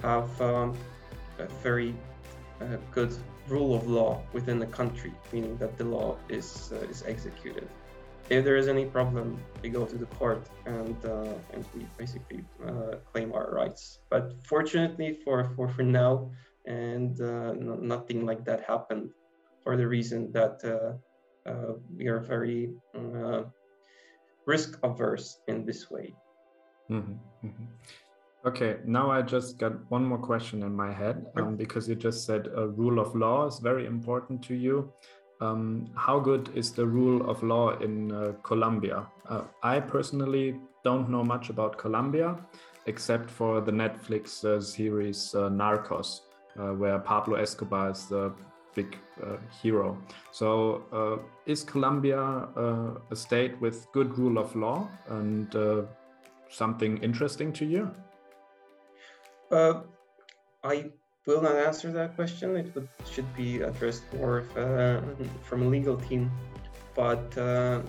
have 0.02 0.40
um, 0.40 0.76
a 1.38 1.46
very 1.62 1.94
good 2.90 3.14
rule 3.48 3.74
of 3.74 3.86
law 3.86 4.22
within 4.32 4.58
the 4.58 4.66
country 4.66 5.12
meaning 5.32 5.56
that 5.58 5.76
the 5.76 5.84
law 5.84 6.16
is 6.28 6.72
is 6.90 7.04
executed 7.06 7.68
if 8.30 8.44
there 8.44 8.56
is 8.56 8.68
any 8.68 8.86
problem, 8.86 9.38
we 9.62 9.68
go 9.68 9.84
to 9.84 9.96
the 9.96 10.06
court 10.18 10.48
and 10.66 10.96
uh, 11.04 11.34
and 11.52 11.64
we 11.74 11.86
basically 11.98 12.44
uh, 12.66 12.96
claim 13.12 13.32
our 13.32 13.50
rights. 13.52 14.00
But 14.10 14.32
fortunately 14.44 15.18
for 15.24 15.52
for 15.56 15.68
for 15.68 15.82
now, 15.82 16.30
and 16.66 17.20
uh, 17.20 17.52
nothing 17.54 18.24
like 18.24 18.44
that 18.44 18.64
happened, 18.64 19.10
for 19.62 19.76
the 19.76 19.86
reason 19.86 20.32
that 20.32 20.60
uh, 20.64 21.50
uh, 21.50 21.74
we 21.96 22.06
are 22.08 22.20
very 22.20 22.70
uh, 22.96 23.42
risk 24.46 24.78
averse 24.82 25.40
in 25.48 25.64
this 25.64 25.90
way. 25.90 26.14
Mm-hmm. 26.90 27.46
Mm-hmm. 27.46 27.64
Okay, 28.46 28.76
now 28.84 29.10
I 29.10 29.22
just 29.22 29.58
got 29.58 29.72
one 29.90 30.04
more 30.04 30.18
question 30.18 30.62
in 30.62 30.76
my 30.76 30.92
head 30.92 31.24
um, 31.36 31.56
because 31.56 31.88
you 31.88 31.94
just 31.94 32.26
said 32.26 32.48
a 32.54 32.68
rule 32.68 33.00
of 33.00 33.14
law 33.16 33.46
is 33.46 33.58
very 33.58 33.86
important 33.86 34.42
to 34.44 34.54
you. 34.54 34.92
Um, 35.40 35.90
how 35.96 36.20
good 36.20 36.50
is 36.54 36.72
the 36.72 36.86
rule 36.86 37.28
of 37.28 37.42
law 37.42 37.76
in 37.78 38.12
uh, 38.12 38.32
Colombia? 38.42 39.06
Uh, 39.28 39.42
I 39.62 39.80
personally 39.80 40.56
don't 40.84 41.08
know 41.08 41.24
much 41.24 41.50
about 41.50 41.76
Colombia, 41.76 42.36
except 42.86 43.30
for 43.30 43.60
the 43.60 43.72
Netflix 43.72 44.44
uh, 44.44 44.60
series 44.60 45.34
uh, 45.34 45.48
Narcos, 45.48 46.20
uh, 46.58 46.72
where 46.74 46.98
Pablo 46.98 47.36
Escobar 47.36 47.90
is 47.90 48.06
the 48.06 48.32
big 48.74 48.96
uh, 49.22 49.36
hero. 49.62 49.96
So, 50.32 51.20
is 51.46 51.62
Colombia 51.62 52.20
a 52.20 53.16
state 53.16 53.60
with 53.60 53.86
good 53.92 54.18
rule 54.18 54.38
of 54.38 54.54
law 54.56 54.88
and 55.08 55.54
something 56.50 56.98
interesting 56.98 57.52
to 57.52 57.64
you? 57.64 57.90
I 59.52 60.90
will 61.26 61.42
not 61.42 61.56
answer 61.56 61.90
that 61.92 62.16
question. 62.16 62.56
It 62.56 62.74
would, 62.74 62.88
should 63.10 63.34
be 63.34 63.62
addressed 63.62 64.04
more 64.14 64.44
uh, 64.56 65.00
from 65.42 65.62
a 65.62 65.66
legal 65.66 65.96
team. 65.96 66.30
But 66.94 67.36
uh, 67.36 67.80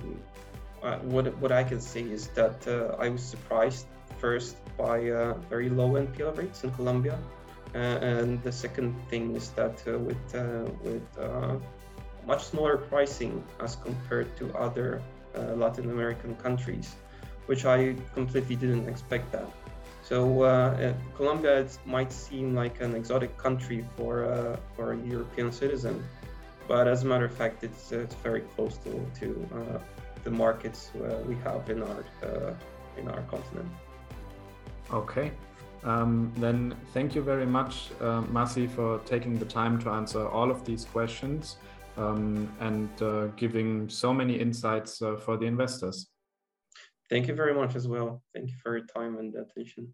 what 1.04 1.36
what 1.38 1.52
I 1.52 1.64
can 1.64 1.82
say 1.82 2.02
is 2.02 2.28
that 2.30 2.68
uh, 2.68 2.96
I 3.00 3.10
was 3.10 3.24
surprised 3.24 3.88
first 4.18 4.56
by 4.78 5.10
uh, 5.10 5.34
very 5.50 5.70
low 5.70 5.92
NPL 5.94 6.38
rates 6.38 6.64
in 6.64 6.72
Colombia, 6.72 7.18
uh, 7.74 7.78
and 7.78 8.42
the 8.44 8.52
second 8.52 8.96
thing 9.10 9.36
is 9.36 9.50
that 9.52 9.84
uh, 9.88 9.98
with 10.00 10.26
with 10.84 11.08
much 12.26 12.44
smaller 12.44 12.78
pricing 12.78 13.44
as 13.62 13.76
compared 13.76 14.36
to 14.38 14.52
other 14.58 15.02
Latin 15.36 15.92
American 15.92 16.36
countries, 16.38 16.96
which 17.46 17.66
I 17.66 17.96
completely 18.16 18.56
didn't 18.56 18.90
expect 18.90 19.32
that. 19.32 19.46
So 20.06 20.44
uh, 20.44 20.94
Colombia 21.18 21.66
might 21.84 22.14
seem 22.14 22.54
like 22.54 22.80
an 22.80 22.94
exotic 22.94 23.36
country 23.40 23.84
for 23.98 24.26
uh, 24.26 24.56
for 24.76 24.94
a 24.94 24.98
European 24.98 25.52
citizen, 25.52 26.04
but 26.68 26.88
as 26.88 27.02
a 27.04 27.08
matter 27.08 27.26
of 27.26 27.34
fact, 27.34 27.64
it's, 27.64 27.92
uh, 27.92 28.02
it's 28.02 28.14
very 28.16 28.42
close 28.42 28.78
to, 28.86 28.92
to 29.20 29.50
uh, 29.56 29.80
the 30.24 30.30
markets 30.30 30.92
uh, 30.96 31.18
we 31.28 31.36
have 31.38 31.68
in 31.72 31.82
our 31.82 32.04
uh, 32.22 32.54
in 32.98 33.08
our 33.08 33.24
continent. 33.24 33.68
Okay. 34.94 35.32
Um, 35.84 36.32
then 36.38 36.76
thank 36.94 37.16
you 37.16 37.24
very 37.24 37.48
much, 37.48 37.90
uh, 38.00 38.22
Masi, 38.32 38.70
for 38.70 39.00
taking 39.06 39.40
the 39.40 39.46
time 39.46 39.80
to 39.80 39.90
answer 39.90 40.28
all 40.28 40.52
of 40.52 40.64
these 40.66 40.86
questions 40.86 41.58
um, 41.98 42.52
and 42.60 42.90
giving 43.38 43.90
so 43.90 44.14
many 44.14 44.36
insights 44.36 45.00
for 45.00 45.38
the 45.38 45.46
investors. 45.46 46.08
Thank 47.10 47.28
you 47.28 47.36
very 47.36 47.54
much 47.54 47.76
as 47.76 47.88
well. 47.88 48.24
Thank 48.34 48.50
you 48.50 48.56
for 48.62 48.78
your 48.78 48.86
time 48.88 49.18
and 49.18 49.34
attention. 49.36 49.94